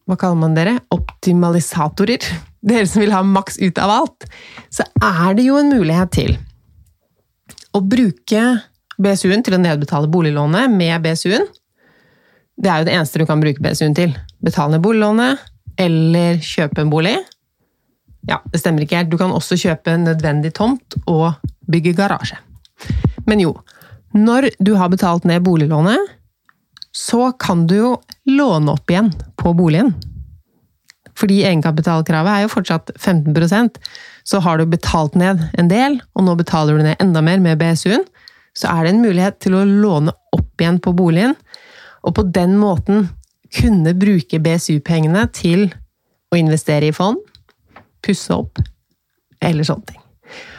hva 0.08 0.16
kaller 0.18 0.40
man 0.40 0.56
dere? 0.56 0.78
Optimalisatorer. 0.94 2.24
Dere 2.60 2.88
som 2.90 3.02
vil 3.02 3.14
ha 3.14 3.22
maks 3.22 3.58
ut 3.62 3.78
av 3.78 3.92
alt. 3.92 4.26
Så 4.74 4.86
er 5.02 5.36
det 5.38 5.46
jo 5.46 5.58
en 5.60 5.70
mulighet 5.72 6.12
til 6.16 6.34
å 7.76 7.82
bruke 7.84 8.44
BSU-en 8.98 9.44
til 9.46 9.54
å 9.54 9.62
nedbetale 9.62 10.10
boliglånet 10.10 10.72
med 10.72 11.04
BSU-en. 11.04 11.46
Det 12.58 12.70
er 12.70 12.80
jo 12.80 12.88
det 12.88 12.96
eneste 12.96 13.20
du 13.20 13.26
kan 13.28 13.42
bruke 13.42 13.62
BSU-en 13.62 13.94
til. 13.94 14.16
Betale 14.42 14.74
ned 14.74 14.82
boliglånet, 14.82 15.44
eller 15.78 16.40
kjøpe 16.42 16.82
en 16.82 16.90
bolig. 16.90 17.14
Ja, 18.26 18.40
det 18.50 18.58
stemmer 18.58 18.82
ikke 18.82 18.98
helt. 18.98 19.12
Du 19.12 19.18
kan 19.20 19.30
også 19.30 19.58
kjøpe 19.60 19.94
en 19.94 20.08
nødvendig 20.08 20.50
tomt 20.58 20.98
og 21.06 21.38
bygge 21.70 21.94
garasje. 21.98 22.40
Men 23.28 23.42
jo, 23.44 23.54
når 24.16 24.50
du 24.58 24.74
har 24.80 24.90
betalt 24.90 25.28
ned 25.28 25.44
boliglånet, 25.46 26.16
så 26.94 27.30
kan 27.38 27.66
du 27.70 27.76
jo 27.76 27.90
låne 28.26 28.74
opp 28.74 28.90
igjen 28.90 29.12
på 29.38 29.52
boligen. 29.54 29.92
Fordi 31.18 31.40
egenkapitalkravet 31.48 32.30
er 32.34 32.44
jo 32.44 32.52
fortsatt 32.52 32.92
15% 32.94 33.80
så 34.28 34.40
har 34.44 34.58
du 34.58 34.66
betalt 34.68 35.16
ned 35.18 35.40
en 35.58 35.70
del, 35.70 35.98
og 36.14 36.26
nå 36.26 36.34
betaler 36.38 36.76
du 36.76 36.84
ned 36.84 37.00
enda 37.02 37.22
mer 37.24 37.40
med 37.42 37.58
BSU-en, 37.60 38.04
så 38.56 38.72
er 38.72 38.84
det 38.84 38.92
en 38.92 39.04
mulighet 39.04 39.38
til 39.40 39.56
å 39.56 39.64
låne 39.64 40.12
opp 40.36 40.60
igjen 40.60 40.80
på 40.84 40.92
boligen, 40.96 41.32
og 42.04 42.14
på 42.18 42.26
den 42.34 42.58
måten 42.60 43.08
kunne 43.54 43.94
bruke 43.96 44.40
BSU-pengene 44.44 45.24
til 45.32 45.68
å 46.28 46.36
investere 46.36 46.90
i 46.90 46.94
fond, 46.94 47.16
pusse 48.04 48.34
opp, 48.34 48.60
eller 49.40 49.64
sånne 49.64 49.94
ting. 49.94 50.04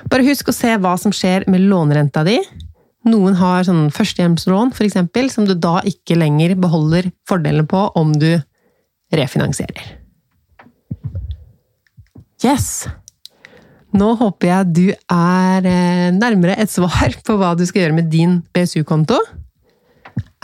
Bare 0.09 0.25
husk 0.25 0.49
å 0.49 0.55
se 0.55 0.73
hva 0.81 0.95
som 0.97 1.13
skjer 1.13 1.45
med 1.51 1.67
lånerenta 1.69 2.23
di. 2.25 2.39
Noen 3.05 3.37
har 3.37 3.67
sånn 3.67 3.91
førstehjemslån, 3.93 4.73
f.eks., 4.73 4.97
som 5.35 5.45
du 5.45 5.53
da 5.53 5.77
ikke 5.85 6.17
lenger 6.17 6.57
beholder 6.59 7.13
fordelene 7.29 7.69
på 7.69 7.85
om 7.99 8.17
du 8.17 8.31
refinansierer. 9.13 9.98
Yes! 12.39 12.87
Nå 13.91 14.13
håper 14.19 14.47
jeg 14.47 14.69
du 14.71 14.85
er 14.93 15.65
eh, 15.67 16.09
nærmere 16.15 16.55
et 16.61 16.71
svar 16.71 17.15
på 17.25 17.35
hva 17.39 17.55
du 17.57 17.65
skal 17.67 17.83
gjøre 17.83 17.97
med 17.97 18.07
din 18.13 18.37
BSU-konto. 18.55 19.17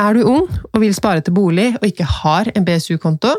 Er 0.02 0.18
du 0.18 0.26
ung 0.28 0.50
og 0.74 0.82
vil 0.82 0.96
spare 0.98 1.24
til 1.24 1.36
bolig 1.38 1.70
og 1.78 1.86
ikke 1.88 2.08
har 2.10 2.50
en 2.52 2.66
BSU-konto, 2.68 3.32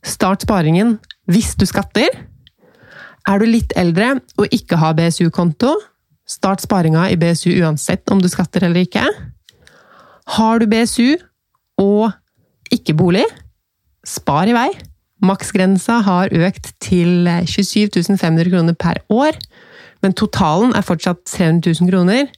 start 0.00 0.46
sparingen 0.46 0.96
hvis 1.28 1.52
du 1.60 1.66
skatter. 1.68 2.08
Er 3.28 3.42
du 3.42 3.44
litt 3.50 3.74
eldre 3.76 4.14
og 4.38 4.56
ikke 4.56 4.78
har 4.80 4.96
BSU-konto, 4.96 5.74
start 6.24 6.64
sparinga 6.64 7.10
i 7.12 7.18
BSU 7.20 7.50
uansett 7.60 8.08
om 8.08 8.22
du 8.22 8.28
skatter 8.32 8.64
eller 8.70 8.88
ikke. 8.88 9.04
Har 10.38 10.62
du 10.62 10.68
BSU 10.70 11.18
og 11.82 12.08
ikke 12.72 12.96
bolig, 12.96 13.26
spar 14.06 14.48
i 14.48 14.56
vei. 14.56 14.70
Maksgrensa 15.24 16.00
har 16.06 16.34
økt 16.34 16.72
til 16.84 17.26
27 17.26 18.16
500 18.16 18.50
kroner 18.52 18.76
per 18.78 19.00
år, 19.10 19.38
men 20.02 20.14
totalen 20.14 20.74
er 20.78 20.86
fortsatt 20.86 21.24
300 21.26 21.74
000 21.80 21.90
kroner. 21.90 22.28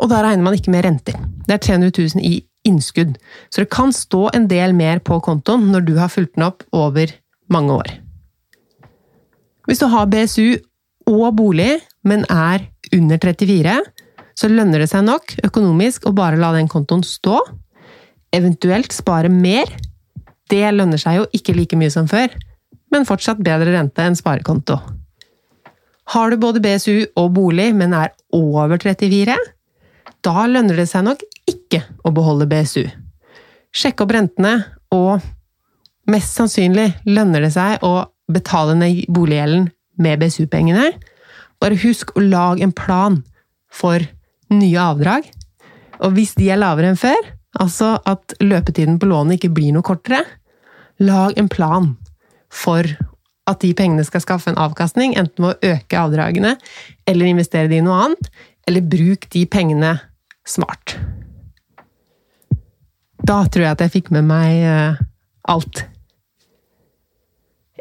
Og 0.00 0.08
da 0.08 0.22
regner 0.24 0.46
man 0.46 0.56
ikke 0.56 0.72
med 0.72 0.86
renter. 0.86 1.18
Det 1.44 1.58
er 1.58 1.64
300 1.66 1.92
000 2.16 2.24
i 2.24 2.40
innskudd, 2.64 3.16
så 3.48 3.62
det 3.62 3.72
kan 3.72 3.92
stå 3.92 4.28
en 4.36 4.46
del 4.48 4.74
mer 4.76 5.00
på 5.04 5.16
kontoen 5.24 5.70
når 5.72 5.84
du 5.86 5.94
har 5.96 6.12
fulgt 6.12 6.36
den 6.36 6.44
opp 6.44 6.64
over 6.76 7.12
mange 7.52 7.72
år. 7.72 7.92
Hvis 9.68 9.80
du 9.80 9.86
har 9.92 10.08
BSU 10.10 10.60
og 11.08 11.36
bolig, 11.36 11.78
men 12.04 12.24
er 12.28 12.66
under 12.96 13.20
34, 13.20 13.76
så 14.36 14.48
lønner 14.48 14.80
det 14.82 14.90
seg 14.92 15.04
nok 15.04 15.36
økonomisk 15.44 16.08
å 16.08 16.14
bare 16.16 16.40
la 16.40 16.52
den 16.56 16.68
kontoen 16.68 17.04
stå, 17.04 17.40
eventuelt 18.36 18.92
spare 18.94 19.28
mer 19.32 19.72
det 20.50 20.66
lønner 20.74 21.00
seg 21.00 21.20
jo 21.20 21.28
ikke 21.36 21.54
like 21.56 21.78
mye 21.78 21.92
som 21.92 22.08
før, 22.10 22.32
men 22.90 23.06
fortsatt 23.08 23.42
bedre 23.44 23.74
rente 23.74 24.04
enn 24.04 24.18
sparekonto. 24.18 24.78
Har 26.10 26.30
du 26.30 26.40
både 26.42 26.62
BSU 26.62 27.06
og 27.20 27.32
bolig, 27.36 27.70
men 27.76 27.94
er 27.94 28.10
over 28.34 28.80
34, 28.82 29.36
da 30.26 30.46
lønner 30.50 30.80
det 30.80 30.88
seg 30.90 31.06
nok 31.06 31.22
ikke 31.48 31.84
å 32.04 32.12
beholde 32.14 32.48
BSU. 32.50 32.82
Sjekk 33.70 34.02
opp 34.04 34.14
rentene, 34.16 34.56
og 34.90 35.22
mest 36.10 36.34
sannsynlig 36.34 36.88
lønner 37.06 37.46
det 37.46 37.52
seg 37.54 37.84
å 37.86 38.08
betale 38.30 38.74
ned 38.78 39.04
boliggjelden 39.10 39.68
med 40.02 40.22
BSU-pengene. 40.22 40.90
Bare 41.62 41.78
husk 41.78 42.16
å 42.16 42.24
lage 42.24 42.64
en 42.66 42.74
plan 42.74 43.20
for 43.70 44.02
nye 44.50 44.82
avdrag. 44.82 45.28
Og 46.02 46.16
hvis 46.16 46.34
de 46.38 46.50
er 46.50 46.58
lavere 46.58 46.90
enn 46.90 46.98
før, 46.98 47.20
altså 47.60 47.94
at 48.08 48.34
løpetiden 48.42 48.98
på 48.98 49.08
lånet 49.10 49.38
ikke 49.38 49.52
blir 49.54 49.74
noe 49.76 49.86
kortere, 49.86 50.24
Lag 51.00 51.38
en 51.40 51.48
plan 51.48 51.94
for 52.52 52.84
at 53.50 53.62
de 53.64 53.72
pengene 53.74 54.04
skal 54.06 54.22
skaffe 54.22 54.50
en 54.52 54.60
avkastning, 54.60 55.16
enten 55.18 55.46
ved 55.46 55.56
å 55.56 55.72
øke 55.74 55.98
avdragene 55.98 56.56
eller 57.08 57.30
investere 57.30 57.70
det 57.70 57.80
i 57.80 57.84
noe 57.84 57.98
annet, 58.04 58.28
eller 58.68 58.84
bruk 58.86 59.26
de 59.32 59.46
pengene 59.50 59.96
smart. 60.46 60.98
Da 63.20 63.42
tror 63.46 63.66
jeg 63.66 63.76
at 63.76 63.82
jeg 63.84 63.94
fikk 63.96 64.12
med 64.14 64.26
meg 64.28 64.60
eh, 64.64 65.00
alt. 65.50 65.84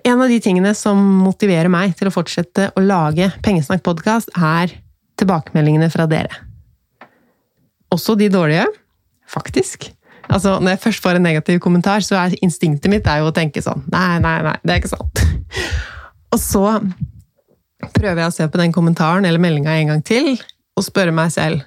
En 0.08 0.22
av 0.24 0.32
de 0.32 0.40
tingene 0.44 0.72
som 0.78 1.00
motiverer 1.24 1.72
meg 1.72 1.96
til 2.00 2.10
å 2.10 2.14
fortsette 2.14 2.70
å 2.76 2.84
lage 2.84 3.30
Pengesnakk-podkast, 3.46 4.32
er 4.36 4.74
tilbakemeldingene 5.20 5.90
fra 5.92 6.08
dere. 6.10 6.46
Også 7.92 8.16
de 8.16 8.30
dårlige, 8.32 8.68
faktisk. 9.28 9.90
Altså, 10.30 10.58
når 10.62 10.76
jeg 10.76 10.82
først 10.84 11.04
får 11.04 11.18
en 11.18 11.26
negativ 11.26 11.60
kommentar, 11.64 12.04
så 12.06 12.20
er 12.20 12.38
instinktet 12.46 12.92
mitt 12.92 13.08
er 13.10 13.24
jo 13.24 13.32
å 13.32 13.36
tenke 13.36 13.64
sånn 13.66 13.82
Nei, 13.90 14.20
nei, 14.22 14.36
nei, 14.46 14.56
det 14.62 14.76
er 14.76 14.82
ikke 14.82 14.92
sant. 14.92 15.24
Og 16.34 16.42
så 16.42 16.64
prøver 17.96 18.22
jeg 18.22 18.30
å 18.30 18.36
se 18.36 18.48
på 18.52 18.62
den 18.62 18.74
kommentaren 18.76 19.26
eller 19.26 19.42
meldinga 19.42 19.74
en 19.80 19.94
gang 19.94 20.04
til, 20.06 20.36
og 20.78 20.86
spørre 20.86 21.16
meg 21.16 21.32
selv 21.34 21.66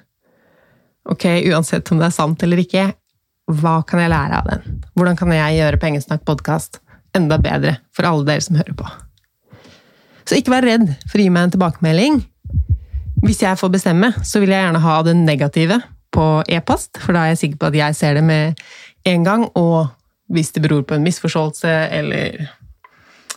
Ok, 1.09 1.25
uansett 1.51 1.89
om 1.91 1.99
det 1.99 2.07
er 2.07 2.15
sant 2.15 2.43
eller 2.45 2.61
ikke, 2.63 2.85
hva 3.51 3.81
kan 3.83 3.99
jeg 3.99 4.11
lære 4.13 4.37
av 4.39 4.45
den? 4.47 4.77
Hvordan 4.95 5.17
kan 5.19 5.33
jeg 5.35 5.57
gjøre 5.57 5.79
Pengesnakk-podkast 5.81 6.79
enda 7.17 7.35
bedre 7.43 7.73
for 7.91 8.07
alle 8.07 8.23
dere 8.29 8.45
som 8.45 8.55
hører 8.55 8.77
på? 8.79 8.87
Så 10.23 10.39
ikke 10.39 10.53
vær 10.53 10.63
redd 10.63 10.85
for 11.09 11.19
å 11.19 11.25
gi 11.25 11.33
meg 11.33 11.49
en 11.49 11.53
tilbakemelding. 11.57 12.21
Hvis 13.23 13.43
jeg 13.43 13.59
får 13.59 13.73
bestemme, 13.73 14.13
så 14.23 14.39
vil 14.39 14.53
jeg 14.53 14.63
gjerne 14.63 14.83
ha 14.85 14.95
det 15.03 15.17
negative 15.19 15.81
på 16.13 16.27
e-post, 16.51 16.97
for 17.01 17.15
da 17.15 17.25
er 17.25 17.33
jeg 17.33 17.43
sikker 17.43 17.61
på 17.61 17.71
at 17.71 17.79
jeg 17.79 17.97
ser 17.97 18.19
det 18.19 18.25
med 18.25 18.59
en 19.09 19.25
gang. 19.25 19.47
Og 19.59 19.87
hvis 20.33 20.53
det 20.55 20.63
beror 20.65 20.85
på 20.87 20.97
en 20.97 21.05
misforståelse 21.05 21.71
eller 21.99 22.45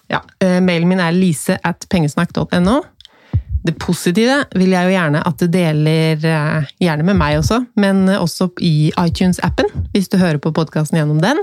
Ja. 0.06 0.20
Eh, 0.38 0.60
mailen 0.62 0.86
min 0.86 1.00
er 1.02 1.10
lise 1.10 1.58
at 1.66 1.88
pengesnakk.no. 1.90 2.76
Det 3.66 3.74
positive 3.82 4.44
vil 4.54 4.70
jeg 4.70 4.86
jo 4.86 4.92
gjerne 4.94 5.22
at 5.26 5.40
du 5.40 5.48
deler, 5.50 6.14
eh, 6.22 6.68
gjerne 6.78 7.02
med 7.02 7.18
meg 7.18 7.40
også, 7.40 7.64
men 7.74 8.06
også 8.06 8.52
i 8.62 8.92
iTunes-appen, 8.94 9.66
hvis 9.90 10.08
du 10.08 10.16
hører 10.18 10.38
på 10.38 10.52
podkasten 10.54 11.00
gjennom 11.00 11.18
den. 11.20 11.42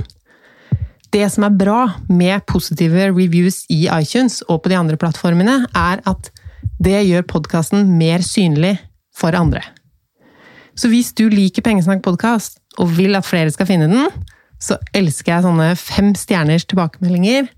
Det 1.12 1.28
som 1.30 1.44
er 1.44 1.58
bra 1.60 1.82
med 2.08 2.46
positive 2.48 3.12
reviews 3.12 3.66
i 3.70 3.84
iTunes 3.92 4.42
og 4.48 4.64
på 4.64 4.72
de 4.72 4.80
andre 4.80 4.98
plattformene, 4.98 5.66
er 5.76 6.00
at 6.08 6.32
det 6.80 7.04
gjør 7.06 7.28
podkasten 7.28 7.98
mer 8.00 8.24
synlig 8.26 8.78
for 9.14 9.36
andre. 9.38 9.62
Så 10.74 10.90
hvis 10.90 11.12
du 11.14 11.28
liker 11.30 11.66
Pengesnakk-podkast 11.66 12.58
og 12.82 12.94
vil 12.98 13.14
at 13.18 13.28
flere 13.28 13.52
skal 13.54 13.70
finne 13.70 13.90
den, 13.92 14.08
så 14.58 14.80
elsker 14.96 15.36
jeg 15.36 15.46
sånne 15.46 15.74
fem 15.78 16.14
stjerners 16.18 16.66
tilbakemeldinger 16.70 17.50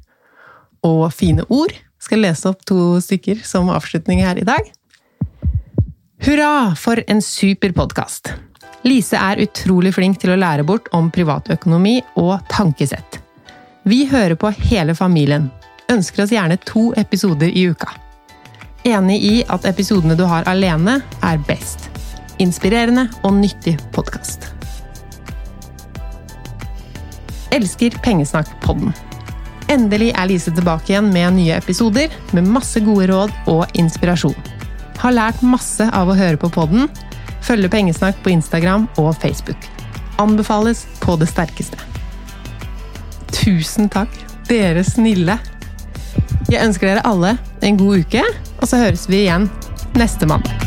og 0.86 1.08
fine 1.15 1.45
ord. 1.47 1.71
Skal 2.01 2.25
lese 2.25 2.49
opp 2.51 2.65
to 2.67 2.97
stykker 3.01 3.39
som 3.47 3.71
avslutning 3.73 4.21
her 4.25 4.41
i 4.41 4.47
dag. 4.47 4.67
Hurra 6.25 6.73
for 6.80 6.99
en 7.08 7.21
super 7.23 7.71
podkast! 7.78 8.34
Lise 8.86 9.17
er 9.17 9.41
utrolig 9.41 9.95
flink 9.95 10.19
til 10.21 10.36
å 10.36 10.38
lære 10.38 10.65
bort 10.67 10.91
om 10.93 11.08
privatøkonomi 11.13 11.95
og 12.21 12.36
tankesett. 12.51 13.21
Vi 13.86 14.04
hører 14.12 14.36
på 14.38 14.51
hele 14.67 14.93
familien. 14.97 15.47
Ønsker 15.89 16.25
oss 16.25 16.34
gjerne 16.34 16.60
to 16.65 16.91
episoder 16.97 17.49
i 17.49 17.65
uka. 17.71 17.89
Enig 18.86 19.17
i 19.25 19.36
at 19.49 19.65
episodene 19.65 20.17
du 20.17 20.25
har 20.30 20.45
alene, 20.49 20.99
er 21.25 21.41
best 21.49 21.94
inspirerende 22.41 23.07
og 23.23 23.33
nyttig 23.39 23.77
podkast. 23.95 24.49
Elsker 27.55 27.95
Pengesnakk-podden. 28.03 28.91
Endelig 29.71 30.11
er 30.13 30.29
Lise 30.29 30.51
tilbake 30.53 30.91
igjen 30.91 31.07
med 31.13 31.37
nye 31.37 31.55
episoder 31.57 32.13
med 32.35 32.49
masse 32.51 32.81
gode 32.85 33.07
råd 33.09 33.33
og 33.51 33.79
inspirasjon. 33.79 34.35
Har 35.01 35.15
lært 35.15 35.41
masse 35.45 35.87
av 35.93 36.09
å 36.09 36.17
høre 36.17 36.39
på 36.41 36.51
podden. 36.53 36.89
Følger 37.45 37.71
Pengesnakk 37.71 38.19
på 38.25 38.33
Instagram 38.33 38.87
og 39.01 39.13
Facebook. 39.21 39.69
Anbefales 40.21 40.85
på 41.03 41.17
det 41.21 41.29
sterkeste. 41.31 41.79
Tusen 43.33 43.89
takk, 43.91 44.13
dere 44.49 44.85
snille! 44.87 45.39
Jeg 46.49 46.61
ønsker 46.61 46.91
dere 46.91 47.07
alle 47.09 47.35
en 47.65 47.79
god 47.79 48.05
uke, 48.05 48.23
og 48.61 48.69
så 48.69 48.83
høres 48.85 49.09
vi 49.09 49.25
igjen 49.25 49.49
neste 49.97 50.29
mandag. 50.29 50.64